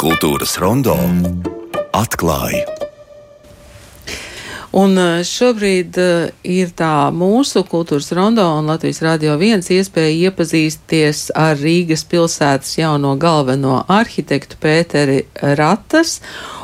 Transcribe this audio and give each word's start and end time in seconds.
Kultūras 0.00 0.56
rondo 0.58 0.94
atklāja. 1.94 2.62
Un 4.74 4.96
eh, 4.98 5.20
šobrīd 5.28 5.98
uh, 6.00 6.30
ir 6.48 6.72
tā 6.74 7.12
mūsu 7.14 7.62
kultūras 7.68 8.08
rondo 8.16 8.46
un 8.56 8.70
Latvijas 8.72 9.02
radio 9.04 9.36
viens 9.38 9.68
iespēja 9.70 10.30
iepazīsties 10.30 11.26
ar 11.38 11.60
Rīgas 11.60 12.02
pilsētas 12.08 12.74
jauno 12.80 13.14
galveno 13.20 13.82
arhitektu 13.92 14.58
Pēteri 14.62 15.20
Ratas 15.60 16.18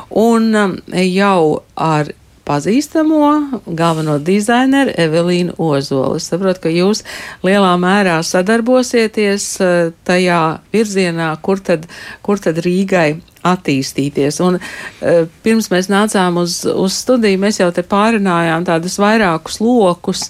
un 0.09 0.49
um, 0.57 0.75
jau 0.89 1.61
ar 1.75 2.11
pazīstamo 2.49 3.61
galveno 3.77 4.17
dizaineru 4.19 4.95
Evelīnu 4.97 5.55
Ozolu. 5.61 6.17
Es 6.17 6.29
saprotu, 6.31 6.65
ka 6.65 6.73
jūs 6.73 7.03
lielā 7.45 7.75
mērā 7.81 8.17
sadarbosieties 8.25 9.49
uh, 9.61 9.91
tajā 10.09 10.41
virzienā, 10.73 11.31
kur 11.45 11.61
tad, 11.61 11.85
kur 12.25 12.41
tad 12.41 12.61
Rīgai 12.65 13.19
attīstīties. 13.47 14.39
Un, 14.45 14.59
uh, 14.59 15.25
pirms 15.43 15.69
mēs 15.73 15.91
nācām 15.91 16.41
uz, 16.41 16.61
uz 16.69 17.01
studiju, 17.03 17.41
mēs 17.41 17.61
jau 17.61 17.69
te 17.75 17.85
pārunājām 17.87 18.67
tādus 18.67 18.99
vairākus 19.01 19.59
lokus, 19.63 20.29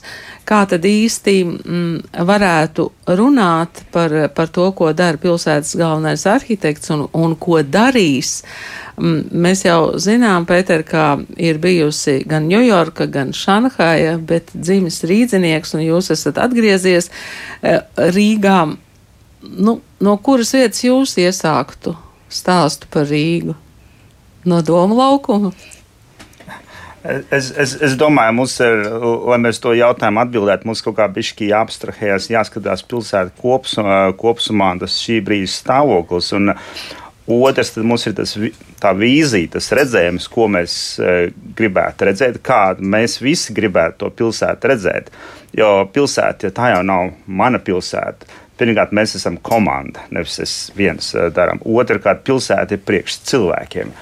kā 0.50 0.64
tad 0.70 0.86
īsti 0.88 1.36
mm, 1.46 2.20
varētu 2.26 2.88
runāt 3.20 3.84
par, 3.94 4.14
par 4.36 4.50
to, 4.54 4.70
ko 4.78 4.92
dara 4.98 5.20
pilsētas 5.22 5.76
galvenais 5.78 6.26
arhitekts 6.30 6.94
un, 6.96 7.06
un 7.14 7.36
ko 7.40 7.62
darīs. 7.62 8.40
Mm, 8.98 9.30
mēs 9.46 9.64
jau 9.68 9.94
zinām, 10.02 10.48
Pēter, 10.50 10.84
ka 10.88 11.06
ir 11.38 11.62
bijusi 11.62 12.20
gan 12.30 12.50
Ņujorka, 12.50 13.08
gan 13.14 13.34
Šanhaja, 13.36 14.18
bet 14.18 14.52
dzimis 14.56 15.04
rīdzinieks, 15.08 15.76
un 15.78 15.86
jūs 15.86 16.12
esat 16.16 16.42
atgriezies 16.42 17.12
eh, 17.62 17.82
Rīgā. 17.96 18.60
Nu, 19.40 19.80
no 20.04 20.20
kuras 20.24 20.52
vietas 20.58 20.84
jūs 20.84 21.16
iesāktu 21.22 21.96
stāstu 22.34 22.90
par 22.94 23.10
Rīgu? 23.10 23.58
No 24.48 24.62
Doma 24.66 24.96
laukuma? 24.96 25.52
Es, 27.32 27.52
es, 27.56 27.78
es 27.80 27.94
domāju, 27.96 28.34
mums 28.42 28.58
ir, 28.60 28.82
lai 29.32 29.38
mēs 29.40 29.62
to 29.64 29.72
jautājumu 29.78 30.20
atbildētu, 30.20 30.68
mums 30.68 30.82
kaut 30.84 30.98
kā 30.98 31.06
bišķi 31.16 31.48
jāabstrahējas, 31.54 32.28
jāskatās 32.34 32.84
pilsēta 32.84 33.32
kops, 33.40 33.78
kopsumā, 34.20 34.74
tas 34.82 34.98
šī 35.00 35.22
brīža 35.24 35.54
stāvoklis. 35.62 36.34
Un, 36.36 36.56
Otrs, 37.30 37.76
tad 37.76 37.86
mums 37.86 38.08
ir 38.10 38.16
tas, 38.18 38.32
tā 38.82 38.92
vīzija, 38.98 39.52
tas 39.54 39.68
redzējums, 39.78 40.26
ko 40.34 40.48
mēs 40.50 40.74
gribētu 41.60 42.08
redzēt, 42.10 42.40
kādu 42.42 42.88
mēs 42.90 43.20
visi 43.22 43.54
gribētu 43.54 44.00
to 44.02 44.10
pilsētu 44.18 44.72
redzēt. 44.72 45.12
Jo 45.54 45.84
pilsēta, 45.94 46.50
ja 46.50 46.56
tā 46.58 46.72
jau 46.74 46.82
nav 46.90 47.12
mana 47.30 47.62
pilsēta, 47.62 48.26
pirmkārt, 48.60 48.94
mēs 48.96 49.16
esam 49.16 49.40
komanda, 49.42 50.04
nevis 50.12 50.40
es 50.44 50.56
viens 50.78 51.14
e, 51.16 51.30
darām. 51.34 51.62
Otrakārt, 51.64 52.26
pilsēta 52.28 52.76
ir 52.76 52.84
priekš 52.86 53.22
cilvēkiem. 53.32 53.94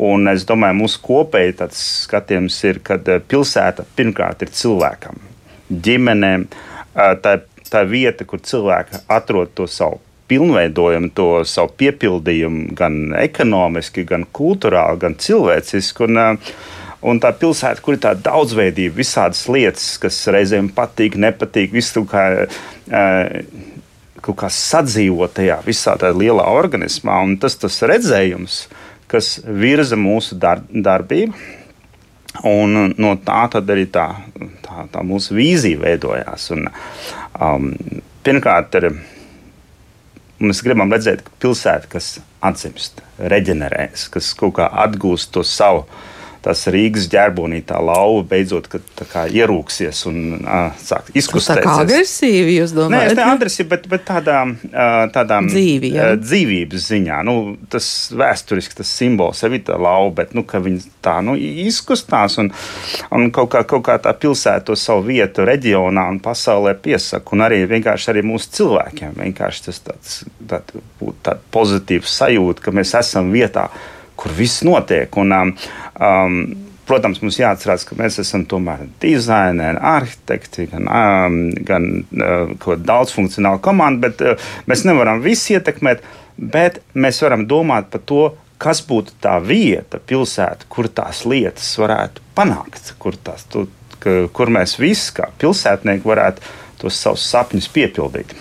Un 0.00 0.28
es 0.30 0.46
domāju, 0.48 0.78
mūsu 0.80 1.00
kopēji 1.04 1.68
skatījums 1.76 2.56
ir, 2.64 2.80
ka 2.84 2.96
eh, 2.96 3.20
pilsēta 3.20 3.84
pirmkārt 3.96 4.44
ir 4.44 4.52
cilvēkam, 4.56 5.20
ģimenēm. 5.68 6.46
Eh, 6.48 7.12
tā, 7.24 7.36
tā 7.68 7.84
vieta, 7.88 8.24
kur 8.28 8.40
cilvēki 8.40 9.04
atrod 9.12 9.52
to 9.54 9.68
savu 9.68 10.00
pilnveidojumu, 10.32 11.10
to 11.12 11.26
savu 11.44 11.74
piepildījumu 11.82 12.72
gan 12.78 13.12
ekonomiski, 13.20 14.06
gan 14.08 14.24
kultūrāli, 14.32 15.02
gan 15.04 15.18
cilvēciski. 15.18 16.08
Un, 16.08 16.22
eh, 16.26 16.54
Un 17.02 17.18
tā 17.18 17.32
pilsēta, 17.34 17.82
kur 17.82 17.96
ir 17.96 17.98
tā 17.98 18.12
daudzveidība, 18.14 18.94
visādas 18.94 19.48
lietas, 19.50 19.98
kas 19.98 20.20
reizēm 20.30 20.68
patīk, 20.70 21.16
nepatīk, 21.18 21.72
viss 21.74 21.90
kaut 21.90 22.12
kā, 22.12 22.46
kaut 24.22 24.38
kā 24.44 24.48
sadzīvot 24.52 25.34
tajā 25.38 25.58
visā 25.66 25.96
tādā 25.98 26.14
lielā 26.14 26.46
organismā. 26.54 27.18
Un 27.26 27.36
tas, 27.42 27.56
tas 27.58 27.80
redzējums, 27.90 28.64
uh, 28.68 28.82
kas 29.12 29.36
virza 29.44 29.98
mūsu 30.00 30.38
dar 30.40 30.62
darbību. 30.68 31.36
Un 32.48 32.94
no 32.96 33.12
tā 33.20 33.44
arī 33.60 33.84
tā, 33.92 34.06
tā, 34.64 34.86
tā 34.92 35.02
mūsu 35.04 35.36
vīzija 35.36 35.80
veidojās. 35.82 36.46
Un, 36.54 36.70
um, 37.36 37.66
pirmkārt, 38.24 38.78
ir, 38.80 38.88
mēs 40.40 40.62
gribam 40.64 40.94
redzēt 40.94 41.26
pilsētu, 41.44 41.90
kas 41.92 42.14
atdzimst, 42.42 43.04
reģenerēs, 43.34 44.08
kas 44.14 44.32
kaut 44.38 44.56
kā 44.56 44.70
atgūst 44.86 45.34
to 45.36 45.44
savu 45.44 45.84
tas 46.42 46.64
Rīgas 46.72 47.06
ģerbonī 47.12 47.62
tā 47.66 47.78
lauva 47.82 48.24
beidzot 48.32 48.68
kā, 48.70 49.24
ierūksies 49.30 50.02
un 50.10 50.18
uh, 50.40 50.72
sāk 50.82 51.12
izkustēties. 51.14 51.62
Tā 51.62 51.68
kā 51.68 51.76
agresīvi 51.84 52.56
jūs 52.58 52.74
domājat? 52.76 53.12
Nē, 53.12 53.18
ne 53.20 53.26
agresīvi, 53.34 53.68
bet, 53.70 53.86
bet 53.90 54.04
tādā, 54.08 54.40
uh, 54.50 54.90
tādā 55.14 55.38
Dzīvi, 55.46 55.92
uh, 55.94 56.14
dzīvības 56.20 56.88
ziņā. 56.92 57.20
Nu, 57.28 57.36
tas 57.72 57.86
vēsturiski 58.16 58.80
tas 58.80 58.90
simbols 58.90 59.42
ir 59.46 59.58
tā 59.66 59.78
lauva, 59.78 60.12
bet 60.22 60.34
nu, 60.38 60.44
viņi 60.44 60.82
tā 61.04 61.18
nu, 61.24 61.36
izkustās 61.38 62.38
un, 62.42 62.50
un 63.14 63.30
kaut, 63.34 63.52
kā, 63.54 63.64
kaut 63.68 63.86
kā 63.86 63.98
tā 64.02 64.14
pilsēta 64.16 64.70
to 64.70 64.78
savu 64.78 65.06
vietu 65.10 65.46
reģionā 65.48 66.08
un 66.10 66.20
pasaulē 66.22 66.74
piesaka. 66.82 67.36
Un 67.36 67.46
arī 67.46 67.62
vienkārši 67.70 68.12
arī 68.12 68.26
mūsu 68.26 68.52
cilvēkiem 68.58 69.18
vienkārši 69.22 69.66
tas 69.68 69.82
tāds, 69.86 70.20
tād, 70.50 70.76
tād 71.26 71.42
pozitīvs 71.54 72.20
sajūta, 72.22 72.66
ka 72.66 72.74
mēs 72.74 72.94
esam 72.98 73.32
vietā 73.34 73.68
kur 74.22 74.34
viss 74.36 74.62
notiek. 74.66 75.16
Un, 75.18 75.34
um, 75.36 75.54
um, 75.98 76.38
protams, 76.88 77.20
mums 77.22 77.38
jāatcerās, 77.40 77.86
ka 77.88 77.96
mēs 77.98 78.20
esam 78.22 78.46
tomēr 78.48 78.86
dizaineri, 79.02 79.80
arhitekti, 79.92 80.68
gan, 80.72 80.88
um, 80.88 81.40
gan 81.66 81.90
uh, 82.02 82.76
daudzfunkcionāla 82.78 83.62
komanda, 83.64 84.08
bet 84.08 84.24
uh, 84.26 84.52
mēs 84.70 84.86
nevaram 84.88 85.22
visu 85.24 85.56
ietekmēt, 85.56 86.04
bet 86.36 86.80
mēs 86.94 87.22
varam 87.24 87.46
domāt 87.50 87.90
par 87.92 88.04
to, 88.08 88.24
kas 88.62 88.82
būtu 88.86 89.16
tā 89.22 89.36
vieta, 89.42 89.98
pilsēta, 89.98 90.68
kur 90.70 90.86
tās 90.86 91.24
lietas 91.26 91.70
varētu 91.82 92.22
panākt, 92.36 92.94
kur, 93.02 93.18
tās, 93.18 93.46
tu, 93.50 93.66
kur 94.02 94.52
mēs 94.54 94.76
visi 94.78 95.10
kā 95.16 95.28
pilsētnieki 95.42 96.06
varētu 96.06 96.52
tos 96.82 96.98
savus 96.98 97.26
sapņus 97.30 97.68
piepildīt. 97.74 98.34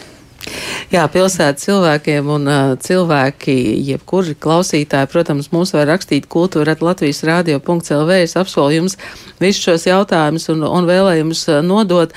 Jā, 0.92 1.06
pilsētas 1.12 1.64
cilvēkiem 1.68 2.30
un 2.34 2.50
uh, 2.50 2.74
cilvēki, 2.82 3.56
jebkuri 3.92 4.36
klausītāji, 4.36 5.10
protams, 5.12 5.52
mums 5.54 5.74
var 5.76 5.88
rakstīt 5.92 6.28
kultūra 6.32 6.76
at 6.76 6.84
Latvijas 6.84 7.24
radio.lv. 7.28 8.18
Es 8.20 8.38
apsolu 8.40 8.76
jums 8.76 8.98
visus 9.40 9.64
šos 9.64 9.88
jautājumus 9.88 10.50
un, 10.54 10.66
un 10.68 10.90
vēlējumus 10.90 11.48
nodot. 11.68 12.16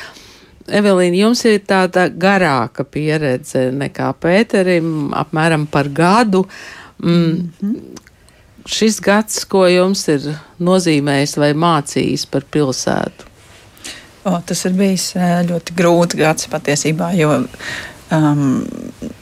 Evelīna, 0.64 1.18
jums 1.26 1.44
ir 1.44 1.60
tāda 1.68 2.08
garāka 2.08 2.86
pieredze 2.88 3.68
nekā 3.76 4.14
Pēterim, 4.16 5.12
apmēram 5.12 5.68
par 5.70 5.92
gadu. 5.92 6.46
Mm, 6.98 7.12
mm 7.12 7.50
-hmm. 7.60 8.02
Šis 8.64 8.96
gads, 9.00 9.42
ko 9.44 9.66
jums 9.68 10.06
ir 10.08 10.24
nozīmējis 10.58 11.36
vai 11.36 11.50
mācījis 11.52 12.24
par 12.32 12.46
pilsētu? 12.50 13.26
O, 14.24 14.38
tas 14.46 14.64
ir 14.64 14.72
bijis 14.72 15.10
ļoti 15.50 15.74
grūts 15.76 16.16
gads 16.16 16.48
patiesībā, 16.48 17.10
jo 17.12 17.34
um, 18.12 18.64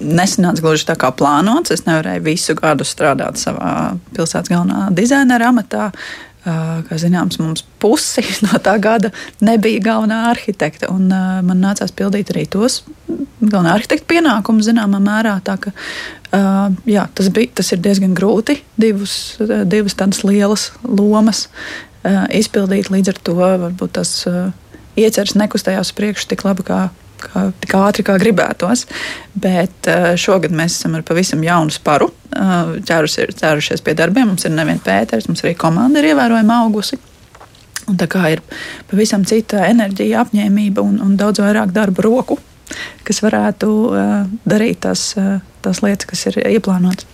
nesanāca 0.01 0.65
gluži 0.65 0.89
tā 0.89 0.97
kā 0.99 1.13
plānots. 1.15 1.75
Es 1.75 1.87
nevarēju 1.87 2.25
visu 2.27 2.57
gadu 2.59 2.87
strādāt 2.89 3.41
savā 3.41 3.95
pilsētas 4.17 4.53
galvenā 4.53 4.89
dizainera 4.95 5.53
amatā. 5.53 5.91
Uh, 6.43 6.81
kā 6.89 6.97
zināms, 6.99 7.37
mums 7.39 7.61
pusi 7.79 8.25
no 8.49 8.59
tā 8.59 8.75
gada 8.83 9.13
nebija 9.45 9.83
galvenā 9.85 10.25
arhitekta. 10.33 10.91
Un, 10.91 11.07
uh, 11.13 11.39
man 11.47 11.63
nācās 11.63 11.95
pildīt 11.95 12.33
arī 12.35 12.49
tos 12.51 12.81
galvenā 13.07 13.77
arhitekta 13.77 14.09
pienākumus 14.11 14.67
zināmā 14.67 14.99
mērā. 15.03 15.37
Tā, 15.47 15.55
ka, 15.63 15.71
uh, 16.35 16.75
jā, 16.89 17.07
tas, 17.15 17.31
bija, 17.35 17.53
tas 17.61 17.71
ir 17.75 17.83
diezgan 17.85 18.17
grūti, 18.19 18.59
divus, 18.81 19.37
uh, 19.39 19.63
divas 19.71 19.95
tādas 19.99 20.25
lielas 20.27 20.73
lomas 20.83 21.47
uh, 21.47 22.27
izpildīt. 22.35 22.91
Līdz 22.91 23.15
ar 23.15 23.23
to 23.23 23.39
varbūt 23.39 23.95
tas 24.01 24.17
uh, 24.27 24.51
ieceres 24.99 25.37
nekustējās 25.39 25.95
priekšu 25.95 26.33
tik 26.33 26.43
labi, 26.49 26.67
kā 26.67 26.89
kā, 27.23 27.45
tik 27.63 27.77
ātri, 27.79 28.05
kā 28.07 28.17
gribētos. 28.21 28.87
Bet 29.35 29.89
eh, 29.91 30.13
šogad 30.21 30.55
mēs 30.57 30.79
esam 30.79 30.99
ar 30.99 31.07
pavisam 31.07 31.43
jaunu 31.45 31.75
sparu 31.75 32.11
eh, 32.11 32.75
ķērušies 32.89 33.85
pie 33.85 33.97
darbiem. 33.99 34.33
Mums 34.33 34.47
ir 34.49 34.55
neviens 34.55 34.85
pēters, 34.85 35.29
mums 35.31 35.45
arī 35.47 35.55
komanda 35.59 36.03
ir 36.03 36.13
ievērojami 36.13 36.57
augusi. 36.59 37.01
Un 37.91 37.99
tā 37.99 38.07
kā 38.11 38.29
ir 38.37 38.43
pavisam 38.91 39.25
cita 39.27 39.65
enerģija, 39.67 40.23
apņēmība 40.23 40.85
un, 40.85 41.01
un 41.03 41.17
daudz 41.19 41.43
vairāk 41.43 41.73
darba 41.75 42.05
roku, 42.07 42.37
kas 43.03 43.19
varētu 43.25 43.71
uh, 43.89 44.13
darīt 44.49 44.85
tās, 44.87 45.09
uh, 45.19 45.41
tās 45.67 45.83
lietas, 45.83 46.07
kas 46.13 46.23
ir 46.31 46.39
ieplānotas 46.47 47.09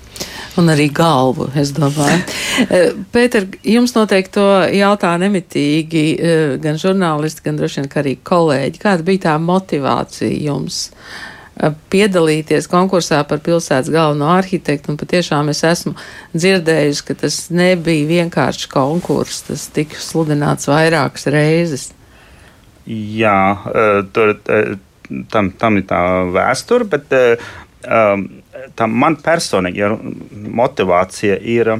un 0.58 0.70
arī 0.72 0.88
galvu, 0.94 1.50
es 1.58 1.74
domāju. 1.76 2.20
Eh, 2.58 2.90
Pēter, 3.14 3.44
jums 3.62 3.92
noteikti 3.94 4.32
to 4.34 4.44
jautā 4.74 5.12
nemitīgi 5.22 6.00
eh, 6.18 6.54
gan 6.58 6.74
žurnālisti, 6.80 7.44
gan 7.44 7.58
droši 7.60 7.78
vien 7.78 7.86
arī 8.00 8.14
kolēģi. 8.26 8.80
Kāda 8.82 9.06
bija 9.06 9.22
tā 9.28 9.34
motivācija 9.38 10.32
jums? 10.42 10.80
Eh, 11.54 11.76
piedalīties 11.94 12.66
konkursā 12.72 13.20
par 13.30 13.38
pilsētas 13.46 13.92
galveno 13.94 14.32
arhitektu, 14.34 14.90
un 14.90 14.98
patiešām 14.98 15.52
es 15.54 15.62
esmu 15.68 15.94
dzirdējusi, 16.34 17.04
ka 17.06 17.16
tas 17.22 17.38
nebija 17.54 18.08
vienkārši 18.10 18.72
konkurss, 18.74 19.46
tas 19.46 19.68
tika 19.70 20.02
sludināts 20.02 20.66
vairākas 20.66 21.30
reizes. 21.30 21.92
Jā, 22.88 23.38
tur, 24.16 24.34
tam, 25.30 25.54
tam 25.62 25.78
ir 25.78 25.86
tā 25.86 26.02
vēsture, 26.34 26.90
bet 26.90 27.14
um, 27.86 28.28
tā 28.76 28.88
man 28.90 29.16
personīgi 29.22 29.82
ja 29.82 29.92
motivācija 30.58 31.38
ir. 31.42 31.76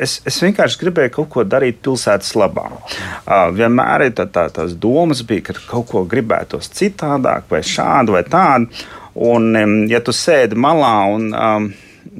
Es, 0.00 0.20
es 0.24 0.38
vienkārši 0.40 0.78
gribēju 0.80 1.12
kaut 1.18 1.28
ko 1.34 1.44
darīt 1.44 1.82
pilsētas 1.84 2.30
labā. 2.38 2.68
Uh, 2.72 3.48
vienmēr 3.52 4.06
tā, 4.16 4.24
tā, 4.32 4.46
tās 4.54 4.76
domas 4.80 5.20
bija, 5.26 5.48
ka 5.50 5.56
kaut 5.66 5.90
ko 5.90 6.04
gribētos 6.08 6.70
citādāk, 6.72 7.50
vai 7.50 7.60
šādu, 7.66 8.14
vai 8.16 8.22
tādu. 8.24 8.70
Un, 9.16 9.50
um, 9.56 9.76
ja 9.90 10.00
tu 10.04 10.14
sēdi 10.16 10.56
malā 10.60 10.94
un 11.12 11.28
um, 11.34 11.68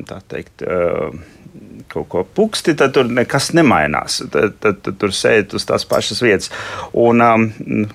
tā 0.09 0.21
teikt, 0.29 0.67
uh, 0.67 1.15
kaut 1.93 2.09
ko 2.13 2.25
puksti, 2.25 2.75
tad 2.77 2.93
tur 2.97 3.09
nekas 3.09 3.53
nemainās. 3.57 4.21
Tad, 4.33 4.59
tad, 4.61 4.83
tad 4.85 4.99
tur 5.01 5.15
sēž 5.15 5.57
uz 5.57 5.65
tās 5.69 5.87
pašas 5.89 6.21
vietas. 6.25 6.53
Un 6.93 7.25
um, 7.25 7.49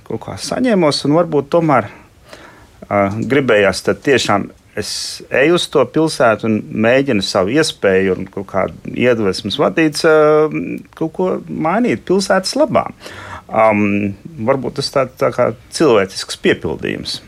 kaut 0.08 0.24
kā 0.26 0.38
saņēmos, 0.42 1.04
un 1.06 1.18
varbūt 1.20 1.52
tomēr 1.54 1.90
uh, 1.92 3.20
gribējās 3.30 3.86
tiešām. 3.92 4.50
Es 4.80 4.92
eju 5.36 5.58
uz 5.58 5.66
to 5.68 5.84
pilsētu 5.84 6.48
un 6.48 6.60
mēģinu 6.86 7.26
savu 7.26 7.52
iespēju 7.58 8.14
un 8.16 8.30
kaut 8.32 8.48
kādu 8.54 8.94
iedvesmas 8.96 9.60
vadīts, 9.60 10.06
uh, 10.08 10.54
kaut 10.96 11.12
ko 11.18 11.28
mainīt 11.48 12.06
pilsētas 12.08 12.56
labā. 12.56 12.86
Um, 13.52 14.14
varbūt 14.48 14.80
tas 14.80 14.94
tāds 14.94 15.20
tā 15.20 15.34
kā 15.36 15.50
cilvēcisks 15.76 16.40
piepildījums. 16.40 17.20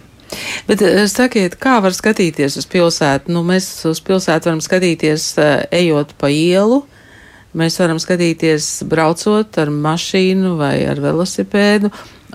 Bet 0.68 0.82
eh, 0.82 1.04
sakiet, 1.12 1.58
kā 1.62 1.78
var 1.84 1.96
skatīties 1.96 2.58
uz 2.62 2.68
pilsētu? 2.70 3.34
Nu, 3.34 3.44
mēs 3.48 3.68
uz 3.90 4.02
pilsētu 4.06 4.50
varam 4.50 4.64
skatīties 4.64 5.28
eh, 5.42 5.54
ejot 5.84 6.16
pa 6.20 6.32
ielu. 6.34 6.82
Mēs 7.60 7.78
varam 7.78 8.00
skatīties 8.02 8.70
braucot 8.90 9.60
ar 9.62 9.70
mašīnu 9.70 10.56
vai 10.58 10.78
ar 10.90 11.02
velosipēdu. 11.04 11.92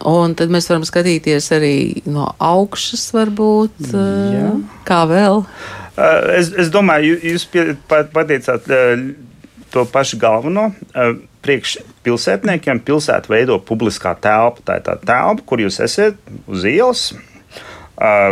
Un 0.06 0.34
tad 0.38 0.52
mēs 0.52 0.68
varam 0.70 0.86
skatīties 0.86 1.50
arī 1.56 1.76
no 2.06 2.28
augšas, 2.38 3.08
varbūt. 3.16 3.88
Eh, 3.90 4.36
Jā. 4.36 4.50
Kā 4.88 5.02
vēl? 5.10 5.42
Es, 6.38 6.52
es 6.54 6.68
domāju, 6.70 7.16
jūs 7.26 7.48
pateicāt 7.90 8.68
to 9.72 9.84
pašu 9.90 10.20
galveno. 10.22 10.68
Priekš 11.42 11.78
pilsētniekiem 12.06 12.82
pilsēta 12.86 13.32
veido 13.32 13.58
publiskā 13.58 14.14
telpa. 14.22 14.62
Tā 14.62 14.78
ir 14.78 14.86
tā 14.86 14.94
telpa, 15.02 15.42
kur 15.46 15.62
jūs 15.64 15.80
esat 15.82 16.20
uz 16.46 16.68
ielas 16.68 17.08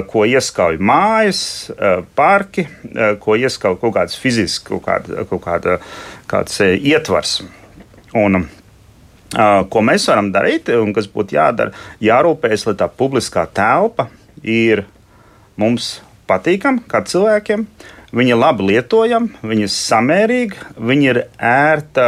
ko 0.07 0.23
ieskauj 0.29 0.79
mājas, 0.79 1.41
parki, 2.15 2.67
ko 3.23 3.35
ieskauj 3.35 3.81
kaut 3.81 3.97
kāds 3.97 4.19
fizisks, 4.21 4.63
kaut, 4.69 4.85
kāda, 4.85 5.25
kaut 5.27 5.43
kāda, 5.43 5.79
kāds 6.31 6.61
ietvars. 6.63 7.41
Un, 8.17 8.45
ko 9.33 9.83
mēs 9.83 10.07
varam 10.11 10.31
darīt, 10.35 10.71
un 10.71 10.93
kas 10.97 11.09
būtu 11.11 11.37
jādara, 11.37 11.75
jārūpējas, 12.05 12.67
lai 12.69 12.77
tā 12.79 12.89
publiskā 12.89 13.47
telpa 13.55 14.09
ir 14.43 14.85
mums 15.59 15.97
patīkama 16.31 16.85
kā 16.91 17.03
cilvēkiem. 17.07 17.67
Viņa 18.17 18.33
ir 18.33 18.39
labi 18.39 18.69
lietojama, 18.71 19.43
viņa 19.43 19.67
ir 19.67 19.73
samērīga, 19.73 20.71
viņa 20.79 21.09
ir 21.11 21.19
ērta 21.43 22.07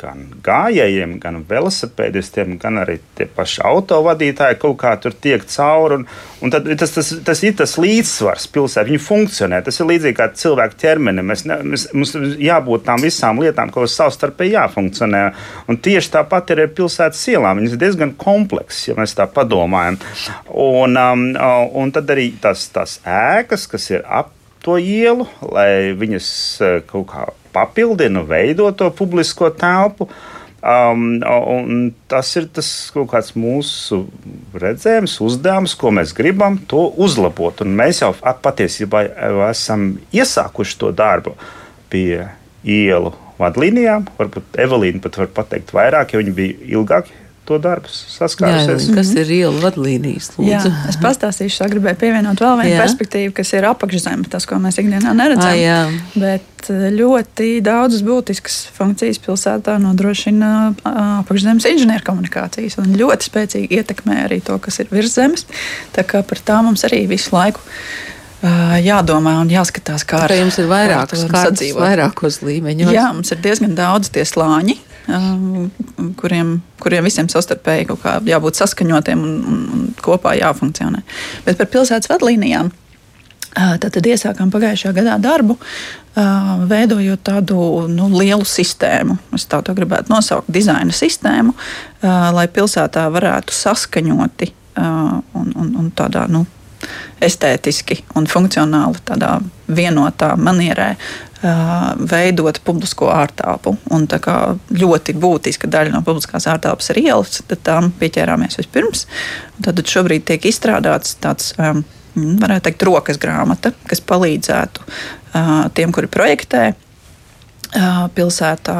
gan 0.00 0.24
gājējiem, 0.44 1.16
gan 1.22 1.40
velosipēdistiem, 1.48 2.56
gan 2.62 2.80
arī 2.82 2.96
tie 3.18 3.26
paši 3.30 3.62
autovadītāji 3.68 4.58
kaut 4.62 4.76
kā 4.80 4.94
tur 5.00 5.14
tiek 5.14 5.44
cauri. 5.50 6.00
Un, 6.00 6.06
un 6.44 6.54
tad, 6.54 6.68
tas, 6.80 6.94
tas, 6.96 7.12
tas 7.26 7.42
ir 7.46 7.56
tas 7.58 7.76
līdzsvars 7.80 8.46
pilsētā, 8.54 8.86
viņi 8.88 9.02
funkcionē. 9.04 9.60
Tas 9.66 9.80
ir 9.80 9.88
līdzīgi 9.90 10.18
kā 10.18 10.28
cilvēku 10.40 10.78
ķermenim. 10.82 11.28
Mēs, 11.30 11.44
ne, 11.48 11.58
mēs, 11.74 11.86
mums 11.96 12.14
jābūt 12.42 12.86
tām 12.88 13.04
visām 13.04 13.42
lietām, 13.42 13.72
kas 13.74 13.96
savstarpēji 14.00 14.56
jāfunkcionē. 14.56 15.24
Un 15.70 15.80
tieši 15.84 16.14
tāpat 16.18 16.54
ir 16.54 16.64
ar 16.66 16.74
pilsētas 16.76 17.22
ielām. 17.34 17.62
Viņas 17.62 17.78
diezgan 17.80 18.16
komplekss, 18.20 18.88
ja 18.90 18.98
mēs 18.98 19.16
tā 19.18 19.28
padomājam. 19.30 20.00
Un, 20.50 20.98
um, 20.98 21.28
un 21.80 21.94
tad 21.94 22.10
arī 22.14 22.32
tās, 22.42 22.66
tās 22.74 22.98
ēkas, 23.04 23.68
kas 23.70 23.90
ir 23.94 24.04
ap 24.04 24.34
to 24.64 24.78
ielu, 24.80 25.26
lai 25.52 25.92
viņas 25.98 26.28
uh, 26.64 26.76
kaut 26.88 27.10
kā 27.12 27.26
papildina, 27.54 28.24
veido 28.26 28.70
to 28.76 28.90
publisko 28.94 29.50
telpu. 29.54 30.08
Um, 30.64 31.18
tas 32.08 32.30
ir 32.40 32.46
tas 32.48 32.68
kaut 32.94 33.10
kāds 33.12 33.34
mūsu 33.36 34.06
redzējums, 34.56 35.18
uzdevums, 35.20 35.74
ko 35.76 35.92
mēs 35.92 36.14
gribam 36.16 36.56
to 36.70 36.86
uzlabot. 37.04 37.60
Un 37.66 37.74
mēs 37.76 38.00
jau 38.00 38.14
patiesībā 38.16 39.04
jau 39.10 39.42
esam 39.50 39.90
iesākuši 40.16 40.80
to 40.80 40.94
darbu 40.96 41.34
pie 41.92 42.24
ielu 42.64 43.12
vadlīnijām. 43.36 44.08
Varbūt 44.16 44.56
Evelīna 44.64 45.04
pat 45.04 45.20
var 45.20 45.30
pateikt 45.42 45.74
vairāk, 45.76 46.14
jo 46.14 46.22
viņa 46.22 46.34
bija 46.38 46.72
ilgāk 46.78 47.12
to 47.48 47.58
darbu 47.62 47.90
saskārusies. 47.92 48.88
Jā, 48.88 48.94
kas 48.96 49.10
ir 49.20 49.32
iela 49.36 49.54
vadlīnijas? 49.62 50.30
Lūdzu? 50.36 50.48
Jā, 50.48 50.60
es 50.90 50.98
pastāstīšu, 51.02 51.64
es 51.66 51.72
gribēju 51.74 52.00
pievienot 52.00 52.40
vēl 52.40 52.56
vienu 52.62 52.72
jā. 52.72 52.80
perspektīvu, 52.84 53.34
kas 53.36 53.52
ir 53.56 53.68
apakšzeme, 53.68 54.28
tas, 54.32 54.46
ko 54.48 54.58
mēs 54.62 54.80
ikdienā 54.80 55.12
neredzam. 55.16 55.56
Jā. 55.58 55.82
Bet 56.16 56.70
eh, 56.72 56.86
ļoti 56.94 57.50
daudzas 57.64 58.04
būtiskas 58.06 58.56
funkcijas 58.76 59.20
pilsētā 59.24 59.76
nodrošina 59.82 60.54
apakšzemes 61.24 61.68
inženierkomunikācijas 61.74 62.80
un 62.82 62.96
ļoti 63.00 63.30
spēcīgi 63.30 63.80
ietekmē 63.80 64.24
arī 64.24 64.40
to, 64.44 64.56
kas 64.64 64.80
ir 64.80 64.90
virs 64.94 65.14
zemes. 65.18 65.44
Tā 65.96 66.06
kā 66.08 66.24
par 66.24 66.40
tā 66.40 66.62
mums 66.64 66.86
arī 66.88 67.04
visu 67.10 67.36
laiku 67.36 67.62
jādomā 68.84 69.38
un 69.40 69.52
jāskatās, 69.52 70.04
kā 70.04 70.24
ar 70.26 70.34
jums 70.36 70.58
ir 70.60 70.68
vairākas 70.68 71.24
kārtas, 71.30 71.70
vairākos 71.76 72.42
līmeņos. 72.44 72.92
Jā, 72.92 73.06
mums 73.16 73.32
ir 73.32 73.40
diezgan 73.44 73.76
daudz 73.78 74.10
tie 74.12 74.24
slāņi, 74.28 74.76
kuriem, 76.20 76.54
kuriem 76.80 77.04
visiem 77.04 77.28
savstarpēji 77.28 77.88
jābūt 78.28 78.60
saskaņotiem 78.60 79.20
un, 79.24 79.34
un, 79.44 79.60
un 79.74 79.90
kopā 80.04 80.36
jāfunkcionē. 80.38 81.04
Bet 81.44 81.60
par 81.60 81.70
pilsētas 81.72 82.10
vadlīnijām. 82.12 82.72
Tad, 83.54 83.86
tad 83.94 84.06
iesākām 84.10 84.50
pagājušajā 84.50 84.90
gadā 84.96 85.14
darbu, 85.22 85.54
veidojot 86.70 87.20
tādu 87.22 87.58
nu, 87.86 88.08
lielu 88.10 88.42
sistēmu. 88.42 89.14
Es 89.36 89.46
tā 89.46 89.60
gribētu 89.68 90.10
nosaukt, 90.10 90.50
dizaina 90.50 90.90
sistēmu, 90.94 91.54
lai 92.34 92.48
pilsētā 92.50 93.06
varētu 93.14 93.54
saskaņoti 93.54 94.50
un, 94.74 95.52
un, 95.54 95.70
un 95.84 95.92
tādā 95.94 96.26
nu, 96.26 96.42
estētiski 97.22 98.00
un 98.18 98.26
funkcionāli, 98.30 99.00
tādā 99.06 99.36
vienotā 99.70 100.34
manierē 100.36 100.94
veidot 101.44 102.60
publisko 102.64 103.10
ārtelpu. 103.12 103.74
Un 103.94 104.06
tā 104.10 104.20
kā 104.22 104.36
ļoti 104.72 105.16
būtiska 105.20 105.68
daļa 105.70 105.92
no 105.92 106.02
publiskās 106.06 106.48
ārtelpas 106.50 106.92
ir 106.94 107.02
ielas, 107.04 107.42
tad 107.48 107.60
tam 107.66 107.90
pieķērāmies 108.00 108.58
vispirms. 108.62 109.06
Tad 109.64 109.82
šobrīd 109.84 110.26
tiek 110.30 110.48
izstrādāts 110.50 111.18
tāds. 111.20 111.52
Varētu 112.14 112.68
teikt, 112.68 112.82
rokas 112.86 113.18
grāmata, 113.18 113.72
kas 113.90 113.98
palīdzētu 114.06 114.84
uh, 114.86 115.48
tiem, 115.74 115.90
kuri 115.90 116.06
projektē, 116.06 116.68
uh, 116.70 116.76
pilsētā, 118.14 118.76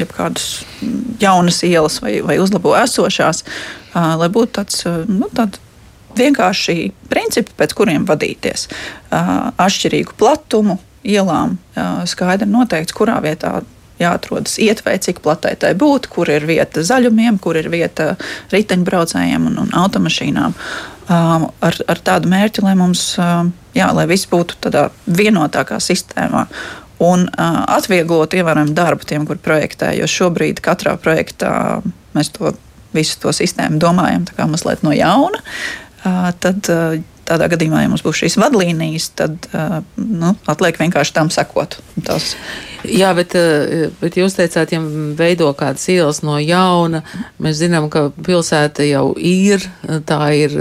jau 0.00 0.08
kādas 0.10 0.64
jaunas 1.22 1.62
ielas 1.62 2.00
vai, 2.02 2.16
vai 2.26 2.38
uzlabo 2.42 2.74
esošās, 2.78 3.44
lai 3.94 4.28
būtu 4.32 4.52
tāds 4.58 4.82
nu, 5.06 5.28
vienkārši 6.18 6.92
principi, 7.10 7.54
pēc 7.58 7.74
kuriem 7.78 8.06
vadīties. 8.08 8.68
Atšķirīgu 9.10 10.16
platumu, 10.18 10.78
ielām 11.04 11.58
skaidri 12.08 12.48
noteikts, 12.48 12.96
kurā 12.96 13.20
vietā 13.24 13.60
jāatrodas 14.00 14.56
ietvēr, 14.62 14.98
cik 15.02 15.20
platai 15.24 15.54
tai 15.60 15.72
būtu, 15.78 16.10
kur 16.10 16.30
ir 16.32 16.46
vieta 16.48 16.82
zaļumiem, 16.86 17.38
kur 17.42 17.58
ir 17.60 17.70
vieta 17.72 18.14
riteņbraucējiem 18.52 19.46
un, 19.50 19.60
un 19.64 19.74
automašīnām. 19.84 20.56
Um, 21.04 21.48
ar, 21.64 21.76
ar 21.90 22.00
tādu 22.00 22.30
mērķi, 22.32 22.64
lai 22.64 22.74
mums, 22.80 23.04
um, 23.20 23.52
jā, 23.76 23.90
lai 23.94 24.06
viss 24.10 24.28
būtu 24.30 24.56
tādā 24.66 24.88
vienotākā 25.04 25.78
sistēmā. 25.82 26.46
Un 27.04 27.26
uh, 27.28 27.60
atvieglot 27.76 28.34
ievērojami 28.34 28.74
darbu 28.74 29.06
tiem, 29.08 29.26
kur 29.28 29.38
projektē, 29.42 29.92
jo 29.98 30.08
šobrīd 30.08 30.62
katrā 30.64 30.96
projektā 30.96 31.82
mēs 32.16 32.32
to 32.34 32.54
visu 32.94 33.18
to 33.20 33.34
sistēmu 33.34 33.80
domājam 33.82 34.24
mazliet 34.48 34.84
no 34.86 34.94
jauna. 34.94 35.42
Uh, 36.04 36.30
tad, 36.40 36.70
uh, 36.72 36.96
tādā 37.28 37.48
gadījumā, 37.52 37.84
ja 37.84 37.90
mums 37.92 38.04
būs 38.04 38.22
šīs 38.22 38.38
vadlīnijas, 38.40 39.10
tad 39.18 39.48
nu, 39.96 40.34
atliek 40.50 40.78
vienkārši 40.80 41.16
tam 41.16 41.32
sekot. 41.32 41.78
Tas. 42.04 42.34
Jā, 42.84 43.14
bet, 43.16 43.32
bet 44.00 44.16
jūs 44.18 44.34
teicāt, 44.36 44.74
ja 44.74 44.80
veido 45.16 45.48
kādas 45.56 45.86
ielas 45.88 46.20
no 46.26 46.36
jauna, 46.42 47.00
mēs 47.40 47.62
zinām, 47.62 47.86
ka 47.92 48.10
pilsēta 48.12 48.84
jau 48.84 49.14
ir, 49.16 49.64
tā 50.04 50.20
ir 50.36 50.52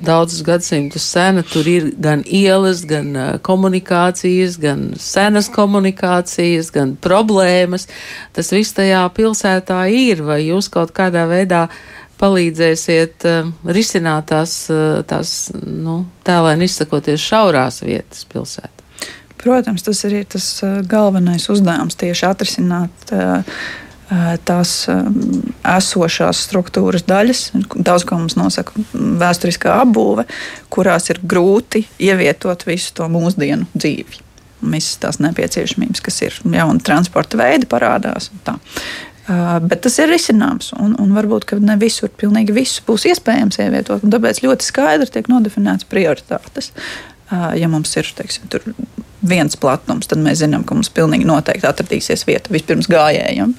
daudzus 0.00 0.40
gadsimtus 0.46 1.04
sena, 1.04 1.44
tur 1.44 1.68
ir 1.68 1.90
gan 2.00 2.24
ielas, 2.24 2.80
gan 2.88 3.12
komunikācijas, 3.44 4.56
gan 4.62 4.88
senas 4.96 5.50
komunikācijas, 5.52 6.72
gan 6.72 6.96
problēmas. 6.96 7.90
Tas 8.36 8.52
viss 8.56 8.76
tajā 8.76 9.04
pilsētā 9.16 9.84
ir, 9.92 10.24
vai 10.24 10.40
jūs 10.46 10.72
kaut 10.72 10.94
kādā 10.96 11.28
veidā 11.28 11.66
palīdzēsiet 12.20 13.26
uh, 13.28 13.50
risināt 13.72 14.30
tās, 14.30 14.54
uh, 14.72 15.00
tās 15.08 15.50
nu, 15.56 16.02
tēlēni 16.26 16.68
izsakoties 16.68 17.24
šaurās 17.24 17.82
vietas 17.84 18.26
pilsētā? 18.30 18.76
Protams, 19.40 19.84
tas 19.86 20.02
ir 20.04 20.18
tas 20.28 20.48
uh, 20.64 20.80
galvenais 20.86 21.48
uzdevums 21.52 21.96
tieši 22.00 22.26
atrisināt 22.28 23.14
uh, 23.16 23.62
tās 24.44 24.72
esošās 25.70 26.40
struktūras 26.48 27.04
daļas, 27.06 27.44
daudz 27.76 28.06
ko 28.08 28.18
mums 28.18 28.34
nosaka 28.38 28.82
vēsturiskā 28.92 29.76
apbūve, 29.84 30.26
kurās 30.72 31.10
ir 31.12 31.20
grūti 31.22 31.84
ievietot 32.02 32.66
visu 32.66 32.96
to 32.98 33.06
mūsdienu 33.12 33.68
dzīvi. 33.76 34.24
Visas 34.60 34.98
tās 35.00 35.20
nepieciešamības, 35.22 36.02
kas 36.04 36.18
ir 36.26 36.34
jauni 36.52 36.82
transporta 36.84 37.38
veidi, 37.40 37.68
parādās. 37.70 38.28
Bet 39.30 39.84
tas 39.84 39.94
ir 40.02 40.10
risināms, 40.10 40.72
un, 40.74 40.96
un 40.98 41.12
varbūt 41.14 41.52
ne 41.62 41.76
visur, 41.78 42.10
pilnīgi 42.18 42.54
visu 42.56 42.82
būs 42.86 43.06
iespējams 43.12 43.60
ievietot. 43.62 44.02
Tāpēc 44.02 44.42
ļoti 44.42 44.66
skaidri 44.66 45.06
tiek 45.14 45.30
nodefinētas 45.30 45.86
prioritātes. 45.90 46.72
Ja 47.30 47.68
mums 47.70 47.94
ir 47.94 48.08
teiksim, 48.18 48.48
viens 49.22 49.54
platums, 49.60 50.08
tad 50.10 50.18
mēs 50.24 50.40
zinām, 50.40 50.64
ka 50.66 50.74
mums 50.74 50.90
pilnīgi 50.90 51.28
noteikti 51.28 51.68
atradīsies 51.68 52.26
vieta 52.26 52.50
vispirms 52.50 52.90
gājējiem, 52.90 53.54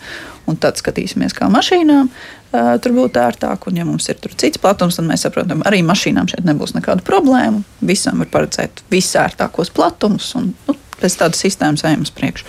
un 0.52 0.60
tad 0.60 0.82
skatīsimies, 0.82 1.38
kā 1.38 1.48
mašīnām 1.54 2.12
tur 2.52 2.96
būtu 2.98 3.22
ērtāk. 3.22 3.70
Un, 3.70 3.80
ja 3.80 3.88
mums 3.88 4.10
ir 4.12 4.20
cits 4.20 4.60
platums, 4.60 5.00
tad 5.00 5.08
mēs 5.08 5.24
saprotam, 5.24 5.64
arī 5.68 5.80
mašīnām 5.88 6.28
šeit 6.32 6.44
nebūs 6.48 6.76
nekādu 6.76 7.06
problēmu. 7.08 7.64
Visam 7.88 8.20
var 8.20 8.32
paredzēt 8.34 8.84
visērtākos 8.92 9.72
platumus. 9.76 10.34
Un, 10.36 10.52
nu, 10.68 10.76
pēc 11.02 11.18
tādas 11.20 11.42
sistēmas 11.44 11.84
ejam 11.88 12.06
uz 12.06 12.14
priekšu. 12.16 12.48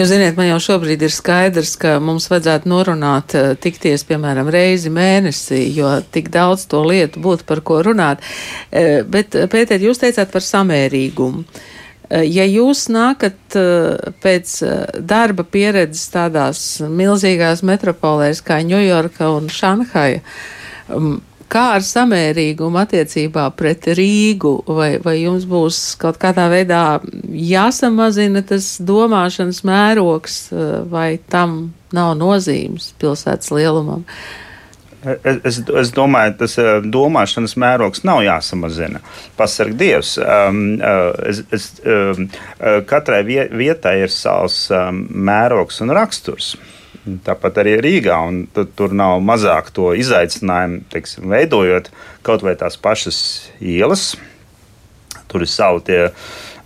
Jūs 0.00 0.10
zināt, 0.10 0.36
man 0.38 0.50
jau 0.50 0.58
šobrīd 0.66 1.04
ir 1.06 1.14
skaidrs, 1.14 1.76
ka 1.80 1.96
mums 2.02 2.28
vajadzētu 2.32 2.72
norunāt, 2.72 3.36
tikties, 3.62 4.06
piemēram, 4.08 4.50
reizi 4.52 4.92
mēnesī, 4.92 5.62
jo 5.76 5.94
tik 6.12 6.32
daudz 6.34 6.66
to 6.70 6.82
lietu 6.86 7.22
būtu 7.22 7.46
par 7.48 7.62
ko 7.66 7.80
runāt. 7.86 8.24
Bet, 8.72 9.36
Pēter, 9.52 9.82
jūs 9.82 10.02
teicāt 10.02 10.32
par 10.34 10.44
samērīgumu. 10.44 11.44
Eh, 12.06 12.22
ja 12.30 12.44
jūs 12.46 12.86
nākat 12.92 13.56
eh, 13.58 14.12
pēc 14.22 14.52
eh, 14.62 14.74
darba 15.02 15.42
pieredzes 15.42 16.06
tādās 16.12 16.60
milzīgās 16.86 17.64
metropolēs 17.66 18.44
kā 18.46 18.60
Ņujorka 18.62 19.30
un 19.34 19.48
Šanhaja, 19.50 20.20
mm, 20.86 21.16
kā 21.52 21.64
ar 21.76 21.84
samērīgumu 21.86 22.80
attiecībā 22.82 23.46
pret 23.58 23.90
Rīgu, 23.98 24.54
vai, 24.68 24.96
vai 25.02 25.18
jums 25.20 25.46
būs 25.48 25.82
kaut 26.00 26.20
kādā 26.22 26.48
veidā 26.52 27.00
jāsamazina 27.26 28.42
tas 28.46 28.76
domāšanas 28.82 29.62
mērogs, 29.66 30.40
vai 30.90 31.16
tam 31.32 31.74
nav 31.96 32.16
nozīmes 32.18 32.92
pilsētas 33.00 33.54
lielumam? 33.54 34.04
Es, 35.06 35.38
es, 35.46 35.58
es 35.80 35.90
domāju, 35.94 36.34
tas 36.40 36.56
eh, 36.58 36.68
domāšanas 36.82 37.54
mērogs 37.62 38.02
nav 38.06 38.24
jāsamazina. 38.26 39.02
Pasarg 39.38 39.76
Dievs. 39.78 40.16
Um, 40.18 40.62
uh, 40.80 41.12
es, 41.30 41.44
es, 41.54 41.68
um, 41.86 42.26
katrai 42.88 43.20
vietai 43.26 44.00
ir 44.02 44.10
savs 44.10 44.64
um, 44.74 45.04
mērogs 45.28 45.78
un 45.84 45.94
raksturs. 45.94 46.56
Tāpat 47.06 47.60
arī 47.62 47.76
Rīgā, 47.84 48.16
tur 48.74 48.94
nav 48.96 49.20
mazāk 49.22 49.70
to 49.74 49.92
izaicinājumu, 49.94 50.80
teiksim, 50.90 51.28
veidojot 51.30 51.92
kaut 52.26 52.42
vai 52.42 52.56
tās 52.58 52.74
pašas 52.82 53.18
ielas. 53.62 54.16
Tur 55.30 55.44
ir 55.46 55.50
savi 55.50 55.84
tie, 55.86 56.00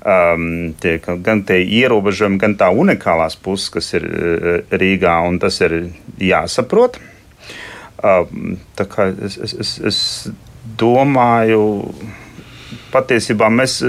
um, 0.00 0.72
tie, 0.80 0.96
gan 1.00 1.44
tie 1.48 1.60
ierobežojumi, 1.80 2.40
gan 2.40 2.56
tā 2.60 2.70
unikālās 2.72 3.36
puses, 3.36 3.68
kas 3.74 3.92
ir 3.98 4.08
uh, 4.08 4.50
Rīgā, 4.72 5.18
un 5.28 5.36
tas 5.42 5.60
ir 5.66 5.76
jāsaprot. 6.20 7.00
Tā 8.00 8.86
kā 8.88 9.10
es, 9.12 9.36
es, 9.44 9.52
es, 9.60 9.70
es 9.90 9.98
domāju, 10.80 11.60
patiesībā 12.94 13.50
mēs 13.52 13.82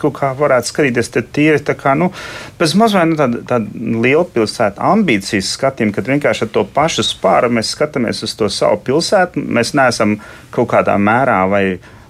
kaut 0.00 0.16
kā 0.18 0.30
varētu 0.36 0.70
skatīties 0.70 1.10
tīri 1.14 1.60
tā 1.64 1.76
kā, 1.78 1.94
nu, 1.98 2.10
mazliet 2.80 3.10
nu, 3.10 3.18
tāda, 3.18 3.42
tāda 3.48 4.00
liela 4.04 4.24
pilsēta 4.34 4.82
ambīcijas 4.92 5.52
skatījuma, 5.56 5.94
kad 5.96 6.10
vienkārši 6.12 6.46
ar 6.46 6.52
to 6.54 6.64
pašu 6.76 7.06
spāru 7.06 7.52
mēs 7.54 7.74
skatāmies 7.76 8.24
uz 8.26 8.34
to 8.38 8.50
savu 8.52 8.80
pilsētu. 8.86 9.42
Mēs 9.42 9.74
neesam 9.78 10.18
kaut 10.54 10.70
kādā 10.74 10.96
mērā 11.00 11.42
vai 11.50 11.64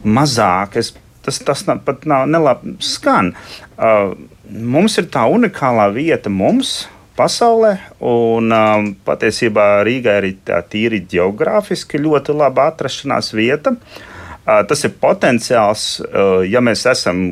mazāk. 0.05 0.79
Es, 0.81 0.95
tas 1.25 1.41
tas 1.45 1.67
nav, 1.69 1.85
pat 1.87 2.07
nav 2.09 2.27
nelabi 2.31 2.77
skan. 2.85 3.35
Uh, 3.75 4.15
mums 4.49 4.99
ir 5.01 5.11
tā 5.13 5.27
unikālā 5.31 5.91
vieta 5.95 6.33
mums 6.33 6.85
pasaulē. 7.19 7.77
Un, 8.05 8.51
um, 8.51 8.91
patiesībā 9.07 9.85
Rīgā 9.87 10.19
ir 10.23 10.35
tā 10.47 10.59
tīri 10.67 11.05
geogrāfiski 11.11 12.03
ļoti 12.03 12.35
laba 12.37 12.73
atrašanās 12.73 13.33
vieta. 13.37 13.77
Uh, 13.77 14.11
tas 14.45 14.85
ir 14.85 14.95
potenciāls, 15.01 15.87
uh, 16.05 16.43
ja 16.47 16.63
mēs 16.65 16.85
esam 16.91 17.23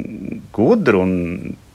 gudri 0.54 0.98
un 0.98 1.12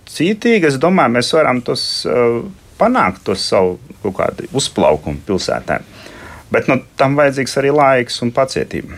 cītīgi. 0.09 0.71
Es 0.71 0.79
domāju, 0.81 1.15
mēs 1.17 1.33
varam 1.35 1.61
tos 1.65 1.83
uh, 2.09 2.41
panākt, 2.79 3.23
to 3.27 3.35
savu 3.37 3.77
uzplaukumu 4.55 5.23
pilsētā. 5.27 5.81
Bet 6.53 6.69
nu, 6.71 6.79
tam 6.97 7.17
vajadzīgs 7.19 7.57
arī 7.59 7.73
laiks 7.75 8.21
un 8.23 8.31
pacietība. 8.31 8.97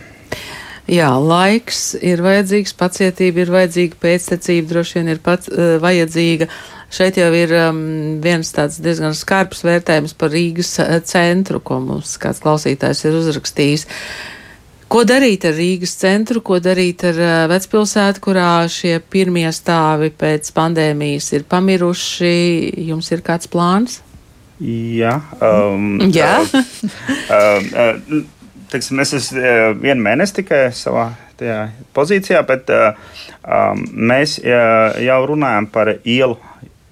Jā, 0.90 1.10
laiks 1.22 1.94
ir 2.02 2.22
vajadzīgs, 2.24 2.72
pacietība 2.78 3.44
ir 3.44 3.50
vajadzīga, 3.54 3.98
pēctecība 4.02 4.72
droši 4.72 4.98
vien 4.98 5.10
ir 5.14 5.22
pats, 5.22 5.50
uh, 5.50 5.76
vajadzīga. 5.82 6.50
Uh, 6.50 6.80
Šeit 6.90 7.20
jau 7.20 7.28
ir 7.38 7.52
um, 7.54 7.76
viens 8.22 8.48
tāds 8.50 8.80
diezgan 8.82 9.14
skarbs 9.14 9.62
vērtējums 9.62 10.16
par 10.18 10.32
Rīgas 10.34 10.72
uh, 10.82 10.96
centru, 11.06 11.60
ko 11.62 11.78
mums 11.84 12.16
kāds 12.18 12.42
klausītājs 12.42 13.04
ir 13.06 13.18
uzrakstījis. 13.20 13.86
Ko 14.90 15.04
darīt 15.06 15.44
ar 15.46 15.54
Rīgas 15.54 15.92
centru, 16.00 16.40
ko 16.42 16.56
darīt 16.58 17.04
ar 17.06 17.18
uh, 17.22 17.32
vecpilsētu, 17.52 18.22
kurā 18.24 18.64
šie 18.66 18.96
pirmie 19.12 19.46
stāvi 19.54 20.08
pēc 20.18 20.48
pandēmijas 20.56 21.28
ir 21.36 21.44
pamiruši? 21.46 22.32
Jums 22.88 23.12
ir 23.14 23.22
kāds 23.22 23.46
plāns? 23.52 24.00
Jā. 24.60 25.12
Um, 25.38 26.00
Jā. 26.16 26.32
uh, 26.42 27.68
uh, 27.70 28.24
teiksim, 28.72 28.98
es 29.04 29.14
esmu 29.20 29.38
uh, 29.44 29.68
vienu 29.78 30.02
mēnesi 30.08 30.40
tikai 30.40 30.64
savā 30.74 31.12
pozīcijā, 31.96 32.42
bet 32.50 32.74
uh, 32.74 33.14
um, 33.46 33.86
mēs 34.10 34.40
jau 34.42 35.20
runājam 35.30 35.70
par 35.70 35.94
ielu 36.02 36.34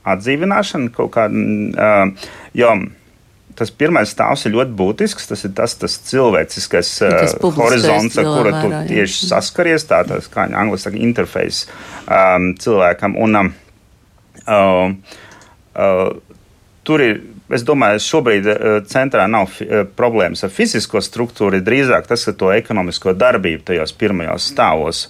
atdzīvināšana 0.08 0.94
kaut 0.94 1.10
kāda. 1.18 2.06
Jo 2.56 2.70
tas 3.58 3.72
pirmais 3.74 4.12
stāvs 4.14 4.46
ir 4.46 4.54
ļoti 4.54 4.74
būtisks. 4.78 5.28
Tas 5.30 5.44
ir 5.46 5.54
tas, 5.58 5.74
tas 5.80 5.96
cilvēciskais 6.08 6.92
tas 7.02 7.34
horizonts, 7.58 8.18
ar 8.20 8.28
kuru 8.28 8.52
tu 8.58 8.70
tieši 8.90 9.24
jā. 9.24 9.30
saskaries. 9.32 9.86
Tā 9.88 10.04
tas, 10.08 10.28
kā 10.32 10.46
angļu 10.48 10.78
saka, 10.80 11.00
interfejs 11.08 11.64
um, 12.06 12.52
cilvēkam. 12.60 13.18
Un, 13.18 13.40
um, 13.42 13.50
uh, 14.46 15.18
uh, 15.74 16.06
tur 16.86 17.04
ir. 17.04 17.20
Es 17.48 17.62
domāju, 17.64 17.96
šobrīd 18.04 18.44
uh, 18.44 18.56
centrā 18.84 19.22
nav 19.24 19.54
uh, 19.64 19.86
problēmas 19.96 20.42
ar 20.44 20.50
fizisko 20.52 21.00
struktūru, 21.00 21.62
drīzāk 21.64 22.04
tas, 22.04 22.26
ka 22.28 22.34
to 22.36 22.50
ekonomisko 22.52 23.14
darbību 23.16 23.64
tajos 23.70 23.94
pirmajos 23.96 24.50
stāvos. 24.52 25.06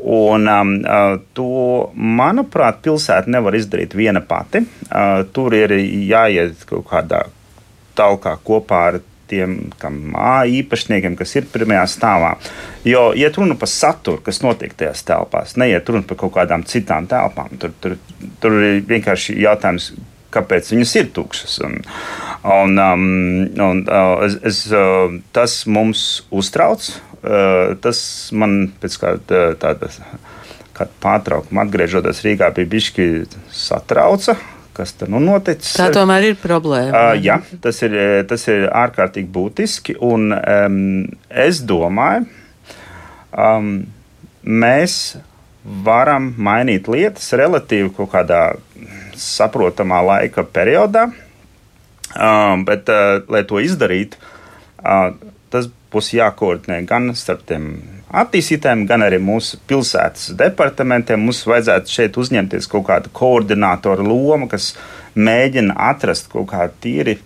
Un, 0.00 0.48
um, 0.48 0.72
uh, 0.80 1.18
to, 1.36 1.50
manuprāt, 1.92 2.80
pilsēta 2.80 3.28
nevar 3.28 3.58
izdarīt 3.60 3.92
viena 3.92 4.24
pati. 4.24 4.64
Uh, 4.88 5.26
tur 5.36 5.52
ir 5.58 5.76
jāiet 5.76 6.64
kaut 6.64 6.88
kādā 6.88 7.26
talkā 7.96 8.36
kopā 8.46 8.80
ar 8.92 8.98
tiem 9.30 9.56
māju 9.82 10.60
īpašniekiem, 10.60 11.16
kas 11.18 11.34
ir 11.38 11.48
pirmajā 11.50 11.86
stāvā. 11.90 12.34
Jo 12.86 13.08
iet 13.18 13.38
runa 13.38 13.56
par 13.58 13.70
saturu, 13.70 14.22
kas 14.22 14.42
notiek 14.44 14.74
tajās 14.78 15.02
telpās, 15.06 15.56
neiet 15.58 15.88
runa 15.90 16.06
par 16.06 16.20
kaut 16.20 16.36
kādām 16.36 16.66
citām 16.68 17.08
telpām. 17.10 17.56
Tur, 17.60 17.74
tur, 17.82 17.96
tur 18.42 18.58
ir 18.62 18.84
vienkārši 18.86 19.38
jautājums, 19.42 19.90
kāpēc 20.34 20.70
viņas 20.74 20.94
ir 21.00 21.10
tukšas. 21.16 21.58
Un, 21.66 21.80
un, 22.44 22.78
um, 22.78 23.08
un, 23.66 23.82
uh, 23.88 24.22
es, 24.28 24.38
es, 24.46 24.62
uh, 24.70 25.18
tas 25.34 25.58
mums 25.66 26.06
uztrauc. 26.30 26.86
Uh, 27.26 27.74
tas 27.82 27.98
man 28.36 28.68
pēc 28.78 29.00
kāda 29.02 29.46
tāda 29.58 29.90
kāda 30.76 30.92
pārtraukuma 31.02 31.64
atgriežoties 31.64 32.20
Rīgā 32.22 32.50
bija 32.54 32.70
bišķi 32.76 33.06
satrauca. 33.50 34.36
Kas 34.76 34.92
tur 34.92 35.08
nu 35.08 35.20
noticis? 35.24 35.72
Tā 35.78 35.88
tomēr 35.94 36.30
ir 36.32 36.34
problēma. 36.40 36.90
Uh, 36.92 37.20
jā, 37.24 37.38
tas 37.64 37.78
ir, 37.86 37.94
tas 38.28 38.42
ir 38.52 38.66
ārkārtīgi 38.68 39.30
būtiski. 39.32 39.96
Un 40.04 40.34
um, 40.36 40.82
es 41.32 41.62
domāju, 41.64 42.26
um, 43.32 43.70
mēs 44.44 44.98
varam 45.86 46.28
mainīt 46.36 46.90
lietas 46.92 47.32
relatīvi 47.40 47.94
kaut 47.96 48.12
kādā 48.12 48.42
saprotamā 49.16 50.02
laika 50.04 50.44
periodā. 50.44 51.08
Uh, 52.16 52.54
bet, 52.68 52.92
uh, 52.92 53.24
lai 53.32 53.42
to 53.48 53.60
izdarītu, 53.64 54.20
uh, 54.84 55.10
tas 55.52 55.68
būs 55.92 56.12
jākoordinē 56.16 56.82
gan 56.88 57.10
starp 57.16 57.48
tiem 57.48 57.72
attīstītājiem, 58.10 58.84
gan 58.88 59.04
arī 59.06 59.18
mūsu 59.22 59.58
pilsētas 59.68 60.34
departamentiem. 60.38 61.22
Mums 61.22 61.44
vajadzētu 61.48 61.92
šeit 61.92 62.18
uzņemties 62.20 62.68
kaut 62.70 62.86
kādu 62.90 63.12
koordinātoru 63.16 64.06
lomu, 64.06 64.50
kas 64.50 64.74
mēģina 65.16 65.76
atrast 65.90 66.30
kaut 66.32 66.50
kādu 66.52 66.78
tīri 66.84 67.18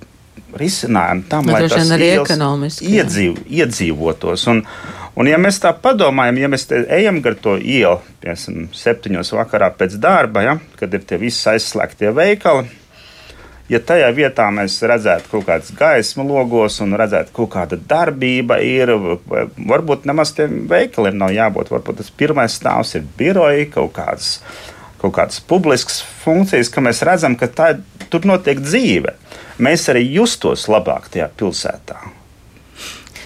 risinājumu 0.56 1.28
tam, 1.30 1.46
Bet 1.46 1.54
lai 1.54 1.68
tas 1.70 1.92
arī 1.94 2.08
ekonomiski 2.18 2.96
iedzīv, 2.96 3.44
iedzīvotos. 3.60 4.48
Un, 4.50 4.64
Un, 5.18 5.26
ja 5.28 5.36
mēs 5.42 5.58
tā 5.60 5.72
padomājam, 5.76 6.38
ja 6.38 6.48
mēs 6.48 6.68
ejam 6.70 7.18
gar 7.20 7.34
to 7.42 7.56
ielu, 7.58 7.98
piemēram, 8.22 8.68
septiņos 8.78 9.32
vakarā 9.34 9.72
pēc 9.76 9.96
darba, 10.00 10.44
ja, 10.46 10.54
kad 10.78 10.94
ir 10.96 11.02
tie 11.04 11.18
visi 11.20 11.42
aizslēgtie 11.50 12.12
veikali, 12.16 12.70
ja 13.70 13.80
tajā 13.86 14.08
vietā 14.14 14.48
mēs 14.54 14.78
redzētu 14.86 15.30
kaut 15.30 15.46
kādas 15.48 15.70
gaismu 15.76 16.26
logos 16.26 16.80
un 16.82 16.96
redzētu, 16.98 17.32
kaut 17.36 17.52
kāda 17.54 17.78
darbība 17.78 18.58
ir, 18.66 18.92
varbūt 19.30 20.08
nemaz 20.10 20.34
tiem 20.36 20.64
veikaliem 20.70 21.18
nav 21.20 21.34
jābūt. 21.36 21.72
Varbūt 21.74 22.02
tas 22.02 22.10
pirmais 22.10 22.58
stāvs 22.58 22.96
ir 22.98 23.06
biroja, 23.18 23.68
kaut 23.70 23.94
kādas, 23.98 24.32
kaut 25.02 25.14
kādas 25.18 25.40
publiskas 25.40 26.00
funkcijas, 26.24 26.72
ka 26.72 26.82
mēs 26.84 27.04
redzam, 27.06 27.38
ka 27.38 27.50
tā, 27.50 27.72
tur 28.10 28.26
notiek 28.28 28.62
dzīve. 28.62 29.14
Mēs 29.62 29.86
arī 29.92 30.06
justos 30.08 30.66
labāk 30.72 31.10
tajā 31.12 31.30
pilsētā. 31.38 32.00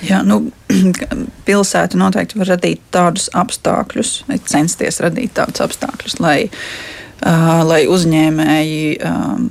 Jā, 0.05 0.21
nu, 0.27 0.51
pilsēta 1.49 1.97
noteikti 1.97 2.37
var 2.41 2.53
radīt 2.57 2.83
tādus 2.93 3.31
apstākļus, 3.33 4.17
censties 4.51 5.01
radīt 5.01 5.33
tādus 5.39 5.65
apstākļus, 5.65 6.19
lai, 6.21 6.39
uh, 6.51 7.63
lai 7.65 7.85
uzņēmēji 7.89 8.99
um, 9.01 9.47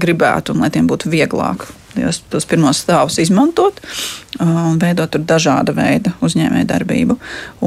gribētu 0.00 0.54
un 0.54 0.64
lai 0.64 0.70
tiem 0.74 0.88
būtu 0.90 1.10
vieglāk 1.12 1.66
tos, 1.94 2.20
tos 2.30 2.46
pirmos 2.48 2.80
stāvus 2.82 3.18
izmantot 3.22 3.80
un 4.42 4.78
veidot 4.82 5.12
tur 5.14 5.22
dažāda 5.26 5.74
veida 5.76 6.14
uzņēmējdarbību. 6.24 7.16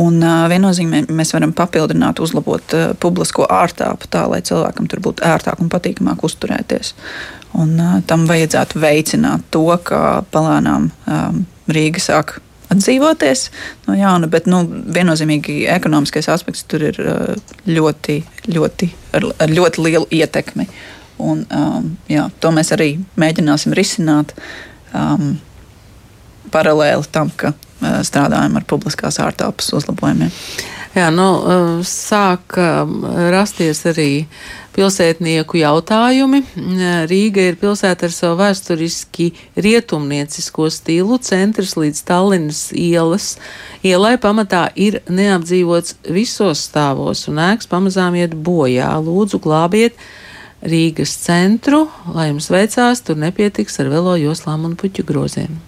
Un 0.01 0.19
viennozīmīgi 0.51 1.15
mēs 1.15 1.31
varam 1.35 1.53
papildināt, 1.55 2.19
uzlabot 2.23 2.75
publisko 2.99 3.47
ārtāpu 3.47 4.09
tā, 4.11 4.25
lai 4.27 4.41
cilvēkam 4.45 4.89
tur 4.91 5.03
būtu 5.05 5.23
ērtāk 5.27 5.61
un 5.63 5.71
patīkamāk 5.71 6.25
uzturēties. 6.27 6.93
Un, 7.57 7.77
tam 8.09 8.27
vajadzētu 8.29 8.81
veicināt 8.83 9.47
to, 9.55 9.63
ka 9.83 10.25
palēnām 10.33 10.91
Rīga 11.71 12.03
sāk 12.03 12.37
atdzīvoties 12.71 13.45
no 13.87 13.95
jauna, 13.95 14.27
bet 14.31 14.47
nu, 14.51 14.59
viennozīmīgi 14.67 15.61
ekonomiskais 15.71 16.27
aspekts 16.31 16.65
tur 16.67 16.83
ir 16.89 16.99
ļoti, 17.67 18.19
ļoti, 18.51 18.91
ar 19.15 19.55
ļoti 19.55 19.87
lielu 19.87 20.07
ietekmi. 20.19 20.67
Uh, 21.17 21.17
Un, 21.17 21.45
um, 21.49 21.91
jā, 22.09 22.27
to 22.41 22.51
mēs 22.53 22.71
arī 22.75 22.91
mēģināsim 23.17 23.73
risināt 23.77 24.35
um, 24.93 25.37
paralēli 26.53 27.09
tam, 27.11 27.31
ka 27.33 27.53
uh, 27.53 27.99
strādājam 28.05 28.59
ar 28.59 28.65
publiskās 28.69 29.17
ārtelpas 29.23 29.73
uzlabojumiem. 29.73 30.33
Jā, 30.93 31.09
nu, 31.13 31.25
uh, 31.41 31.71
sāk 31.85 32.53
um, 32.61 33.01
rasties 33.33 33.81
arī 33.89 34.11
pilsētnieku 34.77 35.57
jautājumi. 35.57 36.43
Rīga 37.09 37.47
ir 37.49 37.57
pilsēta 37.57 38.05
ar 38.05 38.13
savu 38.13 38.37
vēsturiski 38.43 39.31
rietumniecisko 39.57 40.69
stilu. 40.69 41.17
Centrs 41.17 41.73
līdz 41.81 42.03
Tallinas 42.05 42.61
ielas 42.77 43.31
ielai 43.81 44.13
pamatā 44.21 44.67
ir 44.77 44.99
neapdzīvots 45.09 45.97
visos 46.13 46.61
stāvos, 46.69 47.25
un 47.25 47.41
ēks 47.41 47.69
pamazām 47.73 48.21
iet 48.21 48.37
bojā. 48.37 48.93
Lūdzu, 49.01 49.41
glābiet! 49.41 49.97
Rīgas 50.65 51.13
centru, 51.21 51.85
lai 52.15 52.31
jums 52.31 52.49
veicās, 52.49 53.03
tur 53.05 53.19
nepietiks 53.21 53.77
ar 53.83 53.91
velo 53.93 54.15
joslām 54.17 54.65
un 54.65 54.73
puķu 54.79 55.05
groziem. 55.05 55.59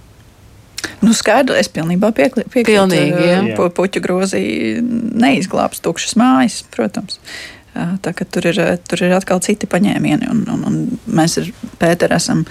Nu, 1.00 1.13
skaidrs, 1.15 1.62
es 1.62 1.69
pilnībā 1.72 2.10
piekrītu. 2.15 2.51
Pilnīgi, 2.67 3.27
jā. 3.29 3.39
Pu, 3.55 3.69
puķu 3.75 4.01
grozī 4.03 4.41
neizglābs 4.81 5.84
tukšas 5.86 6.17
mājas, 6.19 6.63
protams. 6.74 7.19
Tā, 7.75 8.12
tur, 8.25 8.50
ir, 8.50 8.58
tur 8.89 9.03
ir 9.05 9.13
atkal 9.15 9.39
citi 9.46 9.69
paņēmieni, 9.69 10.27
un, 10.34 10.41
un, 10.51 10.65
un 10.67 10.79
mēs 11.15 11.38
ar 11.39 11.51
Pēteru 11.79 12.17
esam 12.17 12.41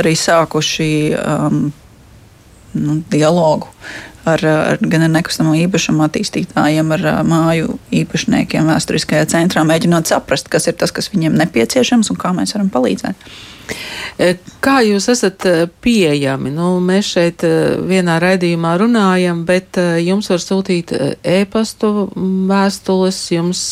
arī 0.00 0.14
sākuši 0.18 0.88
um, 1.20 1.60
nu, 2.80 2.96
dialogu 3.12 3.68
ar, 4.24 4.44
ar 4.46 4.82
gan 4.82 5.06
ar 5.06 5.12
nekustamo 5.12 5.54
īpašumu 5.64 6.04
attīstītājiem, 6.06 6.92
ar 6.96 7.06
māju 7.28 7.78
īpašniekiem 8.02 8.68
vēsturiskajā 8.72 9.30
centrā, 9.34 9.64
mēģinot 9.68 10.10
saprast, 10.10 10.50
kas 10.52 10.68
ir 10.70 10.78
tas, 10.80 10.94
kas 10.94 11.10
viņiem 11.14 11.38
nepieciešams 11.44 12.12
un 12.12 12.20
kā 12.20 12.34
mēs 12.36 12.56
varam 12.56 12.70
palīdzēt. 12.72 13.32
Kā 14.62 14.74
jūs 14.84 15.06
esat 15.08 15.44
pieejami? 15.82 16.50
Nu, 16.52 16.74
mēs 16.84 17.12
šeit 17.14 17.44
vienā 17.88 18.18
raidījumā 18.22 18.74
runājam, 18.82 19.44
bet 19.48 19.78
jums 20.02 20.28
var 20.30 20.42
sūtīt 20.42 20.92
e-pastu 21.22 22.10
vēstules, 22.50 23.22
jums 23.32 23.64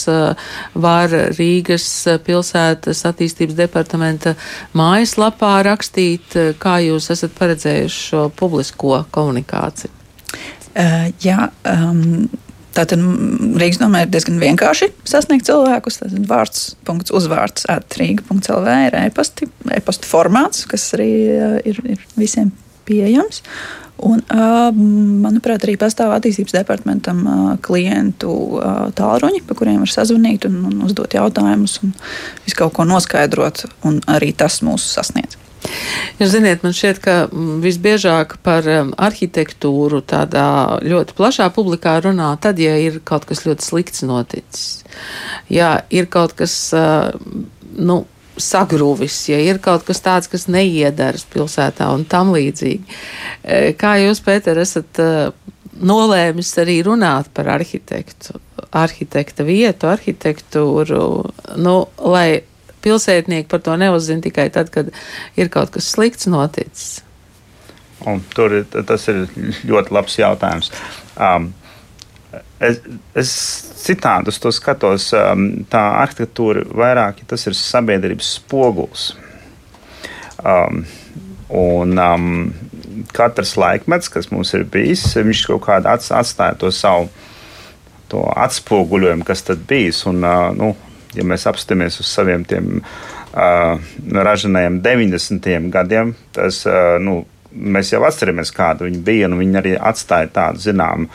var 0.87 1.14
Rīgas 1.37 1.87
pilsētas 2.26 3.04
attīstības 3.11 3.59
departamenta 3.61 4.35
mājaslapā 4.78 5.59
rakstīt, 5.69 6.38
kā 6.62 6.80
jūs 6.87 7.11
esat 7.12 7.37
paredzējuši 7.38 8.04
šo 8.10 8.28
publisko 8.41 9.04
komunikāciju. 9.15 10.00
Uh, 10.71 11.11
jā, 11.25 11.50
um, 11.67 12.28
Tātad 12.71 13.02
Rīgas 13.59 13.80
domē 13.80 14.04
ir 14.04 14.11
diezgan 14.15 14.39
vienkārši 14.39 14.93
sasniegt 15.09 15.49
cilvēkus. 15.49 15.99
Tātad 16.04 16.26
vārds, 16.30 16.63
punkts, 16.87 17.11
uzvārds, 17.15 17.67
atrīga.lv 17.71 18.76
ir 18.87 18.97
e-pasta 19.00 19.49
e 19.75 20.06
formāts, 20.06 20.69
kas 20.71 20.87
arī 20.95 21.11
ir, 21.67 21.80
ir 21.97 22.04
visiem 22.15 22.52
pieejams. 22.87 23.43
Un, 24.00 24.23
manuprāt, 25.21 25.67
arī 25.67 25.75
pastāv 25.80 26.15
attīstības 26.15 26.54
departamentam 26.56 27.21
klientu 27.67 28.33
tālruņi, 28.97 29.43
pa 29.45 29.59
kuriem 29.59 29.83
var 29.83 29.93
sazvanīt 29.93 30.47
un, 30.49 30.63
un 30.71 30.87
uzdot 30.87 31.19
jautājumus 31.19 31.80
un 31.85 31.93
visu 32.47 32.56
kaut 32.63 32.78
ko 32.78 32.87
noskaidrot, 32.89 33.67
arī 34.15 34.33
tas 34.33 34.63
mūs 34.65 34.87
sasniedz. 34.95 35.40
Ziniet, 36.21 36.65
man 36.65 36.75
šķiet, 36.76 37.00
ka 37.00 37.17
mm, 37.28 37.59
visbiežāk 37.65 38.37
par 38.45 38.67
arhitektūru 38.69 40.02
tādā 40.04 40.80
ļoti 40.85 41.17
plašā 41.17 41.49
publikā 41.56 41.97
runā 42.04 42.35
tad, 42.43 42.61
ja 42.61 42.76
ir 42.80 43.00
kaut 43.04 43.26
kas 43.28 43.47
ļoti 43.47 43.67
slikts 43.67 44.04
noticis. 44.04 44.85
Ja 45.52 45.78
ir 45.91 46.11
kaut 46.13 46.37
kas, 46.39 46.56
uh, 46.76 47.15
nu, 47.76 48.02
sagrūvis, 48.41 49.17
ja 49.30 49.41
ir 49.45 49.61
kaut 49.63 49.85
kas 49.89 50.00
tāds, 50.04 50.28
kas 50.30 50.47
neiedaras 50.49 51.26
pilsētā 51.33 51.91
un 51.93 52.06
tam 52.09 52.33
līdzīgi. 52.33 53.00
E, 53.43 53.59
kā 53.76 53.97
jūs, 54.00 54.23
Pēter, 54.25 54.61
esat 54.63 55.00
uh, 55.02 55.33
nolēmis 55.80 56.52
arī 56.61 56.80
runāt 56.87 57.30
par 57.35 57.50
arhitektu, 57.56 58.39
arhitekta 58.76 59.45
vietu, 59.47 59.89
arhitektūru, 59.91 61.02
nu, 61.61 61.76
lai 62.13 62.43
pilsētnieki 62.84 63.49
par 63.50 63.62
to 63.64 63.76
neuzzina 63.80 64.25
tikai 64.25 64.49
tad, 64.54 64.73
kad 64.75 64.90
ir 65.40 65.52
kaut 65.52 65.73
kas 65.75 65.93
slikts 65.95 66.28
noticis. 66.30 67.00
Un 68.08 68.23
tur 68.32 68.62
tas 68.88 69.08
ir 69.12 69.26
ļoti 69.69 69.93
labs 69.93 70.16
jautājums. 70.16 70.71
Um, 71.21 71.50
es, 72.60 72.80
es 73.19 73.32
citādi 73.82 74.32
uz 74.32 74.38
to 74.40 74.52
skatos, 74.54 75.10
um, 75.16 75.50
tā 75.71 75.82
arhitektūra 76.00 76.64
vairāk 76.76 77.25
tas 77.28 77.45
ir 77.49 77.56
sabiedrības 77.58 78.36
spogulis. 78.38 79.10
Um, 80.40 80.84
un 81.52 81.99
um, 82.00 82.28
katrs 83.12 83.56
laikmets, 83.60 84.08
kas 84.12 84.30
mums 84.32 84.54
ir 84.56 84.64
bijis, 84.71 85.04
viņš 85.16 85.47
kaut 85.50 85.64
kādā 85.66 85.97
atstāja 85.99 86.56
to 86.60 86.71
savu 86.73 87.10
to 88.10 88.23
atspoguļojumu, 88.43 89.26
kas 89.26 89.45
tad 89.47 89.60
bijis. 89.69 90.02
Un, 90.10 90.25
uh, 90.25 90.49
nu, 90.56 90.73
ja 91.16 91.26
mēs 91.26 91.46
apstāmies 91.50 92.00
uz 92.02 92.08
saviem 92.10 92.44
tiem 92.49 92.80
uh, 92.80 93.76
ražanajiem 94.30 94.80
90. 94.84 95.52
gadiem, 95.75 96.14
tas, 96.36 96.62
uh, 96.68 96.96
nu, 97.02 97.23
mēs 97.50 97.92
jau 97.94 98.02
atceramies, 98.06 98.52
kāda 98.54 98.86
viņi 98.86 99.04
bija, 99.06 99.30
un 99.30 99.38
viņi 99.40 99.62
arī 99.62 99.76
atstāja 99.76 100.30
tādu 100.34 100.62
zināmu 100.68 101.10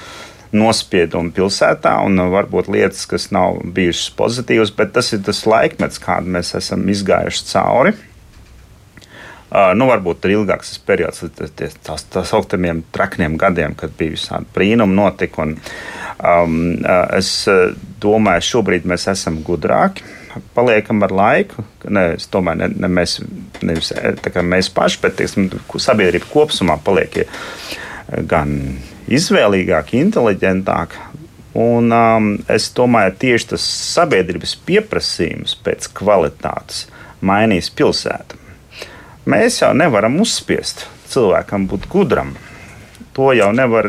nospiedumu 0.56 1.34
pilsētā, 1.36 1.98
un 2.06 2.20
varbūt 2.32 2.70
lietas, 2.72 3.04
kas 3.10 3.30
nav 3.36 3.60
bijušas 3.76 4.12
pozitīvas, 4.16 4.72
bet 4.76 4.94
tas 4.96 5.12
ir 5.16 5.24
tas 5.26 5.44
laikmets, 5.50 6.00
kādu 6.04 6.32
mēs 6.38 6.54
esam 6.56 6.86
izgājuši 6.92 7.48
cauri. 7.50 7.96
Uh, 9.56 9.72
nu, 9.78 9.86
varbūt 9.88 10.26
ir 10.26 10.36
ilgāks 10.36 10.74
tas 10.74 10.80
periods, 10.84 11.22
tas 11.86 12.08
tā, 12.12 12.24
saucamiem 12.28 12.82
trakniem 12.96 13.38
gadiem, 13.40 13.76
kad 13.78 13.94
bija 13.96 14.16
visādi 14.16 14.50
brīnumi 14.56 14.98
notika. 14.98 15.46
Un, 15.46 15.54
um, 16.20 16.60
uh, 16.82 17.06
es 17.18 17.32
domāju, 18.04 18.46
šobrīd 18.52 18.88
mēs 18.90 19.08
esam 19.12 19.42
gudrāki. 19.46 20.06
Paliekam 20.56 21.00
ar 21.06 21.14
laiku. 21.16 21.64
Ne, 21.88 22.10
es 22.18 22.28
domāju, 22.32 22.66
ne, 22.66 22.70
ne 22.84 22.90
mēs, 22.92 23.20
nevis 23.64 23.94
mēs 24.44 24.72
paši, 24.76 25.00
bet 25.04 25.16
tieksim, 25.22 25.48
sabiedrība 25.80 26.28
kopumā 26.32 26.76
paliek 26.84 27.22
gan 28.28 28.58
izvēlīgāka, 29.08 29.96
inteliģentāka. 30.02 31.12
Un, 31.56 31.88
um, 31.96 32.34
es 32.52 32.68
domāju, 32.76 33.14
tieši 33.22 33.54
tas 33.54 33.66
sabiedrības 33.96 34.58
pieprasījums 34.68 35.56
pēc 35.64 35.88
kvalitātes 35.96 36.84
mainīs 37.24 37.70
pilsētu. 37.72 38.42
Mēs 39.32 39.62
jau 39.62 39.72
nevaram 39.78 40.20
uzspiest 40.22 40.84
cilvēkam 41.10 41.70
būt 41.72 41.88
gudram. 41.90 42.36
To 43.16 43.32
jau 43.32 43.48
nevar 43.56 43.88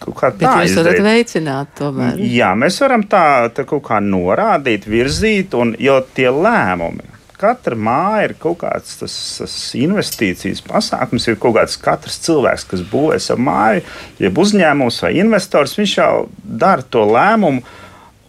kā 0.00 0.32
tā 0.32 0.56
jūs 0.64 0.76
varat 0.78 0.96
izdarīt. 0.96 1.04
veicināt 1.06 1.72
tomēr. 1.78 2.20
Jā, 2.24 2.50
mēs 2.58 2.80
varam 2.82 3.04
tā, 3.10 3.24
tā 3.54 3.66
kaut 3.68 3.84
kā 3.88 4.00
norādīt, 4.04 4.88
virzīt, 4.90 5.54
un 5.58 5.74
jo 5.78 6.00
tie 6.16 6.28
lēmumi. 6.32 7.06
Katra 7.40 7.76
māja 7.76 8.26
ir 8.28 8.34
kaut 8.40 8.58
kāds 8.60 8.98
tas, 9.00 9.14
tas 9.38 9.54
investīcijas 9.78 10.60
pasākums, 10.66 11.24
ir 11.28 11.38
kaut 11.40 11.56
kāds 11.56 11.78
katrs 11.80 12.18
cilvēks, 12.26 12.66
kas 12.68 12.82
būvē 12.90 13.16
savu 13.22 13.46
māju, 13.46 13.84
jeb 14.20 14.40
uzņēmums 14.42 15.00
vai 15.06 15.14
investors. 15.22 15.78
Viņš 15.80 15.94
jau 16.02 16.12
dara 16.44 16.84
to 16.84 17.06
lēmumu, 17.08 17.64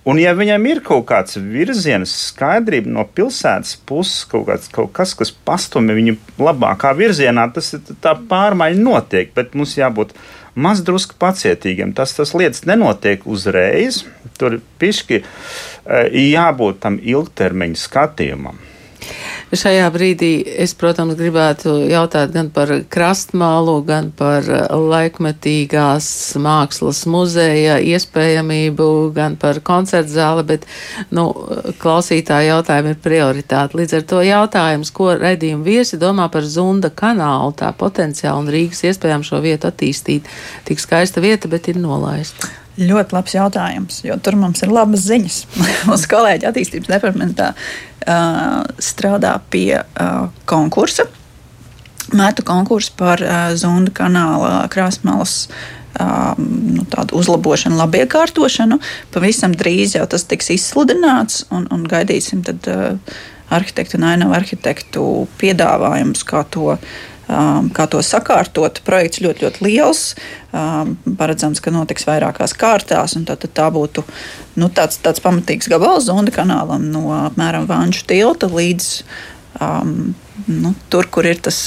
Un, 0.01 0.17
ja 0.17 0.31
viņam 0.33 0.63
ir 0.65 0.79
kaut 0.81 1.03
kāds 1.11 1.37
virziens, 1.37 2.09
skaidrība 2.31 2.89
no 2.89 3.03
pilsētas 3.05 3.75
puses, 3.85 4.23
kaut, 4.29 4.47
kāds, 4.47 4.71
kaut 4.73 4.89
kas, 4.97 5.13
kas 5.17 5.29
pastumj 5.45 5.93
viņu 5.93 6.15
labākā 6.41 6.95
virzienā, 6.97 7.45
tas 7.53 7.75
tā 8.01 8.15
pārmaiņa 8.31 8.81
notiek. 8.81 9.29
Bet 9.37 9.53
mums 9.53 9.75
jābūt 9.77 10.15
maz 10.57 10.81
drusku 10.87 11.19
pacietīgiem. 11.21 11.93
Tas, 11.93 12.15
tas 12.17 12.33
lietas 12.33 12.65
nenotiek 12.65 13.27
uzreiz. 13.29 14.01
Tur 14.41 14.57
pišķi 14.81 15.21
jābūt 16.17 16.81
tam 16.81 16.97
ilgtermiņa 16.97 17.81
skatījumam. 17.85 18.57
Šajā 19.51 19.89
brīdī 19.91 20.29
es, 20.63 20.71
protams, 20.79 21.17
gribētu 21.19 21.73
jautāt 21.91 22.31
gan 22.31 22.47
par 22.55 22.69
krastmālu, 22.87 23.81
gan 23.83 24.07
par 24.15 24.45
eh, 24.47 24.61
laikmetīgās 24.71 26.07
mākslas 26.39 27.01
muzeja 27.11 27.75
iespējamību, 27.83 28.87
gan 29.17 29.35
par 29.41 29.59
koncertu 29.67 30.13
zāli, 30.13 30.45
bet, 30.53 30.69
nu, 31.11 31.27
klausītāja 31.83 32.53
jautājumi 32.53 32.95
ir 32.95 33.03
prioritāti. 33.03 33.81
Līdz 33.81 33.97
ar 33.99 34.07
to 34.13 34.23
jautājums, 34.23 34.93
ko 34.95 35.11
redzījuma 35.19 35.67
viesi 35.67 35.99
domā 35.99 36.29
par 36.31 36.47
Zunda 36.47 36.87
kanālu, 36.87 37.51
tā 37.59 37.73
potenciāli 37.75 38.45
un 38.45 38.55
Rīgas 38.55 38.85
iespējām 38.87 39.27
šo 39.27 39.43
vietu 39.43 39.67
attīstīt. 39.67 40.31
Tik 40.69 40.79
skaista 40.79 41.19
vieta, 41.19 41.51
bet 41.51 41.67
ir 41.67 41.83
nolaista. 41.83 42.47
Ļoti 42.79 43.13
labs 43.13 43.33
jautājums, 43.35 43.97
jo 44.07 44.15
tur 44.23 44.37
mums 44.39 44.63
ir 44.63 44.71
labas 44.71 45.03
ziņas. 45.03 45.43
Mūsu 45.89 46.07
kolēģi 46.15 46.47
attīstības 46.47 46.93
departamentā 46.93 47.51
strādā 48.01 49.35
pie 49.53 49.81
uh, 49.81 50.29
konkursa, 50.49 51.05
metu 52.17 52.43
konkursu 52.47 52.95
par 52.97 53.21
uh, 53.21 53.51
Zunda 53.55 53.93
kanāla 53.93 54.65
krāsmalas. 54.71 55.45
Uh, 55.91 56.37
nu, 56.39 56.85
tādu 56.87 57.17
uzlabošanu, 57.19 57.75
labiekārtošanu. 57.75 58.77
Pavisam 59.11 59.51
drīz 59.51 59.97
jau 59.97 60.05
tas 60.07 60.23
tiks 60.23 60.47
izsludināts, 60.55 61.43
un, 61.51 61.65
un 61.67 61.83
gaidīsim 61.83 62.45
tad, 62.47 62.63
uh, 62.71 63.17
arhitektu 63.51 63.99
un 63.99 64.07
ainavu 64.07 64.37
arhitektu 64.37 65.03
piedāvājumus, 65.41 66.23
kā 66.23 66.45
to 66.47 66.69
uh, 66.77 66.93
Um, 67.31 67.69
kā 67.71 67.85
to 67.87 68.01
sakārtot. 68.03 68.81
Projekts 68.83 69.21
ļoti, 69.23 69.45
ļoti 69.45 69.63
liels. 69.63 70.01
Um, 70.51 70.97
paredzams, 71.15 71.61
ka 71.63 71.71
notiks 71.71 72.03
vairākās 72.09 72.53
kārtās, 72.59 73.15
tad, 73.15 73.37
tad 73.45 73.53
tā 73.55 73.67
būtu 73.71 74.03
nu, 74.59 74.67
tāds, 74.67 74.99
tāds 74.99 75.23
pamatīgs 75.23 75.69
gabals 75.71 76.09
zonda 76.09 76.33
kanālam 76.35 76.89
no 76.91 77.05
apmēram 77.15 77.69
Vanču 77.69 78.03
tilta 78.09 78.49
līdz 78.51 78.89
um, 79.63 80.11
nu, 80.49 80.73
tur, 80.91 81.07
kur 81.07 81.29
ir 81.29 81.39
tas 81.39 81.61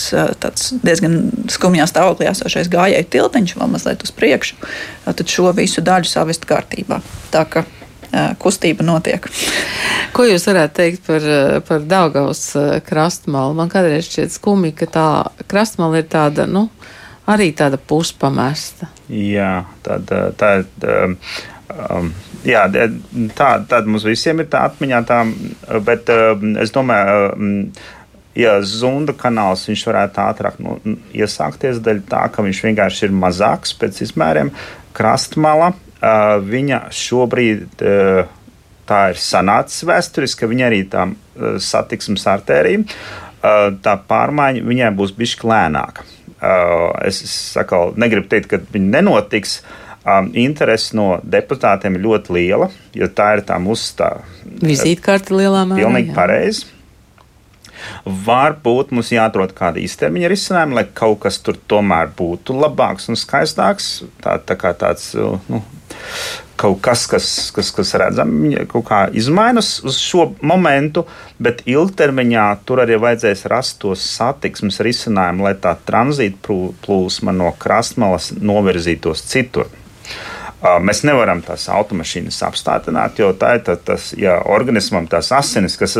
diezgan 0.84 1.16
skumjā 1.52 1.86
stāvoklī 1.88 2.28
esošais 2.28 2.68
gājēju 2.72 3.08
tiltiņš, 3.14 3.56
vēl 3.56 3.72
mazliet 3.72 4.04
uz 4.04 4.12
priekšu, 4.12 4.60
tad 5.06 5.24
šo 5.30 5.54
visu 5.56 5.84
daļu 5.84 6.10
savest 6.10 6.44
kārtībā. 6.50 7.00
Tā 7.32 7.46
ka 7.48 7.64
kustība 8.38 8.84
notiek. 8.86 9.26
Ko 10.14 10.22
jūs 10.28 10.44
varētu 10.46 10.76
teikt 10.78 11.06
par, 11.08 11.24
par 11.66 11.86
Daugavas 11.90 12.42
krastmalu? 12.86 13.56
Man 13.58 13.72
kādreiz 13.72 14.06
šķiet 14.06 14.34
skumi, 14.36 14.70
ka 14.76 14.86
tā 14.86 15.06
krastmala 15.50 15.98
ir 15.98 16.06
tāda, 16.10 16.46
nu, 16.46 16.68
arī 17.26 17.50
tāda 17.56 17.80
puspamesta. 17.80 18.86
Jā, 19.10 19.64
tāda, 19.82 20.28
tā 20.38 20.52
ir. 20.60 20.68
Um, 21.74 22.12
jā, 22.46 22.62
tā, 23.34 23.48
tāda 23.66 23.82
mums 23.88 24.04
visiem 24.06 24.44
ir 24.44 24.48
tā 24.52 24.66
atmiņā, 24.68 25.00
tā, 25.08 25.20
bet 25.82 26.12
um, 26.12 26.52
es 26.62 26.70
domāju, 26.74 27.24
um, 27.32 27.56
ja 28.38 28.58
zunda 28.62 29.16
kanāls 29.18 29.66
varētu 29.88 30.22
ātrāk 30.22 30.60
nu, 30.62 30.76
iesākties 31.16 31.80
daļa 31.82 32.06
tā, 32.10 32.22
ka 32.30 32.44
viņš 32.46 32.62
vienkārši 32.68 33.08
ir 33.08 33.18
mazāks 33.18 33.74
pēc 33.80 34.04
izmēriem. 34.06 34.52
Krastmala 34.94 35.72
viņa 36.44 36.84
šobrīd 36.94 37.82
tā 38.88 39.00
ir 39.12 39.20
sanācis 39.20 39.86
vēsturiski, 39.88 40.42
ka 40.42 40.50
viņa 40.50 40.66
arī 40.68 40.82
tā 40.92 41.06
satiksmes 41.62 42.26
artērija, 42.30 42.84
tā 43.84 43.94
pārmaiņa 44.08 44.64
viņai 44.64 44.90
būs 44.98 45.14
bišķi 45.16 45.48
lēnāka. 45.50 46.04
Es 47.04 47.22
saku, 47.30 47.86
negribu 48.00 48.28
teikt, 48.32 48.50
ka 48.52 48.60
viņa 48.74 48.92
nenotiks. 48.98 49.58
Interese 50.36 50.92
no 50.98 51.14
deputātiem 51.24 51.94
ir 51.96 52.02
ļoti 52.04 52.34
liela, 52.36 52.66
jo 52.92 53.06
tā 53.08 53.30
ir 53.38 53.44
tā 53.48 53.56
mūsu 53.56 53.94
tā 53.96 54.10
vizītkarte 54.60 55.32
lielā 55.32 55.62
mērā. 55.64 55.80
Pilnīgi 55.80 56.12
pareizi. 56.12 56.66
Varbūt 58.04 58.92
mums 58.96 59.10
jāatrod 59.12 59.54
kāda 59.56 59.80
īstermiņa 59.80 60.28
risinājuma, 60.32 60.76
lai 60.76 60.84
kaut 60.92 61.22
kas 61.24 61.40
tur 61.44 61.56
tomēr 61.72 62.12
būtu 62.16 62.52
labāks 62.56 63.08
un 63.08 63.16
skaistāks. 63.16 63.88
Tā, 64.20 64.36
tā 64.44 64.56
kā 64.60 64.74
tāds 64.76 65.10
nu, 65.48 65.62
kaut 66.56 66.80
kas, 66.84 67.06
kas, 67.10 67.28
kas, 67.54 67.70
kas 67.74 67.94
redzami 67.98 68.54
kaut 68.70 68.86
kā 68.88 69.00
izmainas 69.16 69.76
uz 69.84 69.98
šo 70.00 70.28
momentu, 70.46 71.04
bet 71.42 71.64
ilgtermiņā 71.68 72.46
tur 72.66 72.84
arī 72.84 72.98
vajadzēs 73.02 73.46
rast 73.50 73.80
tos 73.82 74.04
satiksmes 74.14 74.80
risinājumu, 74.84 75.48
lai 75.48 75.56
tā 75.60 75.74
tranzīta 75.86 76.58
plūsma 76.84 77.34
no 77.34 77.50
krastmalas 77.58 78.30
novirzītos 78.38 79.24
citur. 79.30 79.70
Mēs 80.80 81.02
nevaram 81.04 81.42
tās 81.44 81.66
automašīnas 81.68 82.38
apstādināt, 82.46 83.18
jo 83.20 83.34
tā 83.36 83.58
ir 83.58 83.64
tā, 83.66 83.74
tas, 83.76 84.12
ja 84.16 84.38
organismam 84.48 85.04
tās 85.10 85.28
asinis, 85.36 85.76
kas 85.76 85.98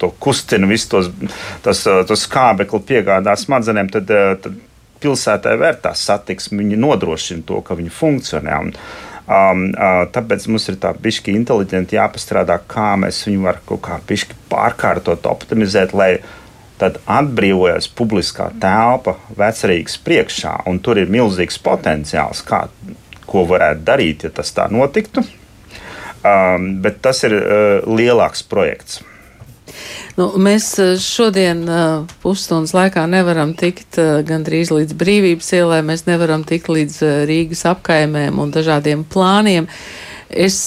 to 0.00 0.08
kustina, 0.18 0.66
visu 0.66 0.88
tos, 0.96 1.12
tas, 1.62 1.84
tos 2.08 2.24
skābekli 2.26 2.80
piegādā 2.88 3.36
smadzenēm, 3.38 3.92
tad, 3.94 4.10
tad 4.42 4.56
pilsētai 4.98 5.54
vērtās 5.60 6.02
satiksme, 6.08 6.58
viņi 6.64 6.80
nodrošina 6.80 7.46
to, 7.46 7.60
ka 7.62 7.78
viņi 7.78 7.94
funkcionē. 7.94 8.58
Un, 8.64 8.74
Um, 9.28 9.66
uh, 9.76 10.06
tāpēc 10.08 10.46
mums 10.48 10.70
ir 10.72 10.78
tā 10.80 10.94
pišķi 10.96 11.34
inteliģenti 11.36 11.98
jāpastrādā, 11.98 12.54
kā 12.64 12.94
mēs 12.96 13.20
viņu 13.26 13.42
varam 13.44 13.66
kaut 13.68 13.82
kā 13.84 13.98
pišķi 14.08 14.38
pārkārtot, 14.48 15.28
optimizēt, 15.28 15.92
lai 15.92 16.14
tad 16.80 16.96
atbrīvojas 17.10 17.90
publiskā 17.98 18.48
telpa 18.62 19.18
vecerīgas 19.36 19.98
priekšā, 20.06 20.54
un 20.70 20.80
tur 20.80 21.02
ir 21.02 21.12
milzīgs 21.12 21.60
potenciāls, 21.60 22.40
kā, 22.46 22.62
ko 23.28 23.44
varētu 23.50 23.84
darīt, 23.84 24.24
ja 24.24 24.32
tas 24.32 24.54
tā 24.56 24.64
notiktu. 24.72 25.26
Um, 26.24 26.78
bet 26.82 27.02
tas 27.04 27.20
ir 27.28 27.36
uh, 27.36 27.84
lielāks 27.84 28.40
projekts. 28.48 29.02
Nu, 30.18 30.32
mēs 30.42 30.72
eh, 30.82 30.96
šodien 30.98 31.62
uh, 31.68 32.08
pusstundas 32.22 32.74
laikā 32.74 33.04
nevaram 33.10 33.54
tikt 33.58 34.00
uh, 34.02 34.18
gandrīz 34.26 34.72
līdz 34.74 34.96
brīvības 34.98 35.52
ielai, 35.60 35.80
mēs 35.86 36.06
nevaram 36.08 36.44
tikt 36.48 36.70
līdz 36.72 37.00
Rīgas 37.28 37.64
apkaimēm 37.70 38.40
un 38.42 38.52
dažādiem 38.54 39.06
plāniem. 39.08 39.68
Es 40.28 40.58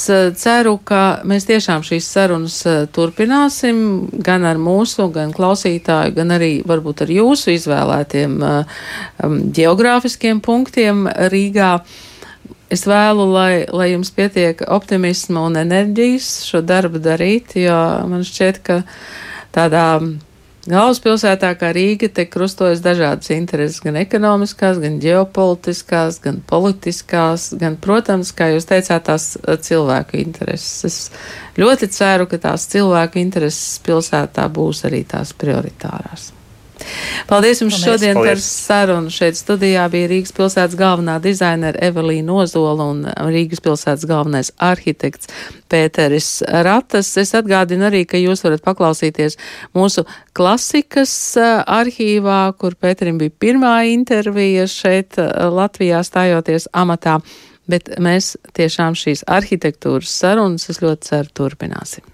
ceru, 0.41 0.71
ka 0.81 1.21
mēs 1.27 1.45
tiešām 1.45 1.83
šīs 1.85 2.07
sarunas 2.09 2.55
turpināsim 2.95 3.83
gan 4.25 4.47
ar 4.49 4.57
mūsu, 4.57 5.05
gan 5.13 5.35
klausītāju, 5.37 6.15
gan 6.15 6.33
arī 6.33 6.49
varbūt 6.65 7.03
ar 7.05 7.13
jūsu 7.13 7.53
izvēlētiem 7.53 8.39
geogrāfiskiem 9.53 10.41
punktiem 10.41 11.05
Rīgā. 11.29 11.75
Es 12.71 12.85
vēlu, 12.87 13.25
lai, 13.33 13.65
lai 13.67 13.91
jums 13.91 14.13
pietiek 14.15 14.61
optimisma 14.71 15.43
un 15.49 15.59
enerģijas 15.59 16.31
šo 16.47 16.61
darbu 16.63 17.01
darīt, 17.03 17.57
jo 17.59 17.77
man 18.07 18.23
šķiet, 18.23 18.61
ka 18.63 18.77
tādā 19.51 19.85
galvaspilsētā 20.69 21.51
kā 21.59 21.71
Rīga 21.75 22.07
te 22.13 22.25
krustojas 22.29 22.83
dažādas 22.85 23.31
intereses, 23.33 23.81
gan 23.83 23.97
ekonomiskās, 23.99 24.79
gan 24.81 24.99
ģeopolitiskās, 25.03 26.21
gan 26.23 26.41
politiskās, 26.47 27.51
gan, 27.59 27.75
protams, 27.81 28.33
kā 28.35 28.51
jūs 28.53 28.69
teicāt, 28.69 29.07
tās 29.09 29.33
eh, 29.41 29.57
cilvēku 29.57 30.21
intereses. 30.21 30.85
Es 30.85 30.99
ļoti 31.59 31.89
ceru, 31.91 32.29
ka 32.31 32.39
tās 32.49 32.69
cilvēku 32.71 33.19
intereses 33.21 33.81
pilsētā 33.85 34.47
būs 34.53 34.85
arī 34.87 35.03
tās 35.09 35.33
prioritārās. 35.33 36.31
Paldies 37.29 37.61
jums 37.61 37.75
Paldies. 37.75 37.85
šodien 37.85 38.17
Paldies. 38.17 38.31
par 38.31 38.41
sarunu. 38.45 39.11
Šeit 39.13 39.37
studijā 39.39 39.87
bija 39.91 40.09
Rīgas 40.11 40.33
pilsētas 40.35 40.77
galvenā 40.79 41.17
dizainera 41.23 41.79
Evelīna 41.89 42.41
Ozola 42.43 42.87
un 42.91 43.05
Rīgas 43.31 43.63
pilsētas 43.63 44.07
galvenais 44.09 44.51
arhitekts 44.59 45.31
Pēteris 45.71 46.29
Ratas. 46.67 47.11
Es 47.17 47.33
atgādinu 47.37 47.87
arī, 47.89 48.05
ka 48.05 48.19
jūs 48.19 48.43
varat 48.45 48.63
paklausīties 48.65 49.37
mūsu 49.77 50.05
klasikas 50.37 51.13
arhīvā, 51.39 52.41
kur 52.57 52.75
Pēterim 52.75 53.21
bija 53.21 53.35
pirmā 53.39 53.75
intervija 53.91 54.67
šeit 54.67 55.17
Latvijā 55.17 56.03
stājoties 56.07 56.67
amatā. 56.73 57.19
Bet 57.69 57.93
mēs 58.01 58.33
tiešām 58.57 58.97
šīs 58.97 59.23
arhitektūras 59.31 60.11
sarunas, 60.11 60.67
es 60.73 60.81
ļoti 60.83 61.07
ceru, 61.07 61.31
turpināsim. 61.37 62.10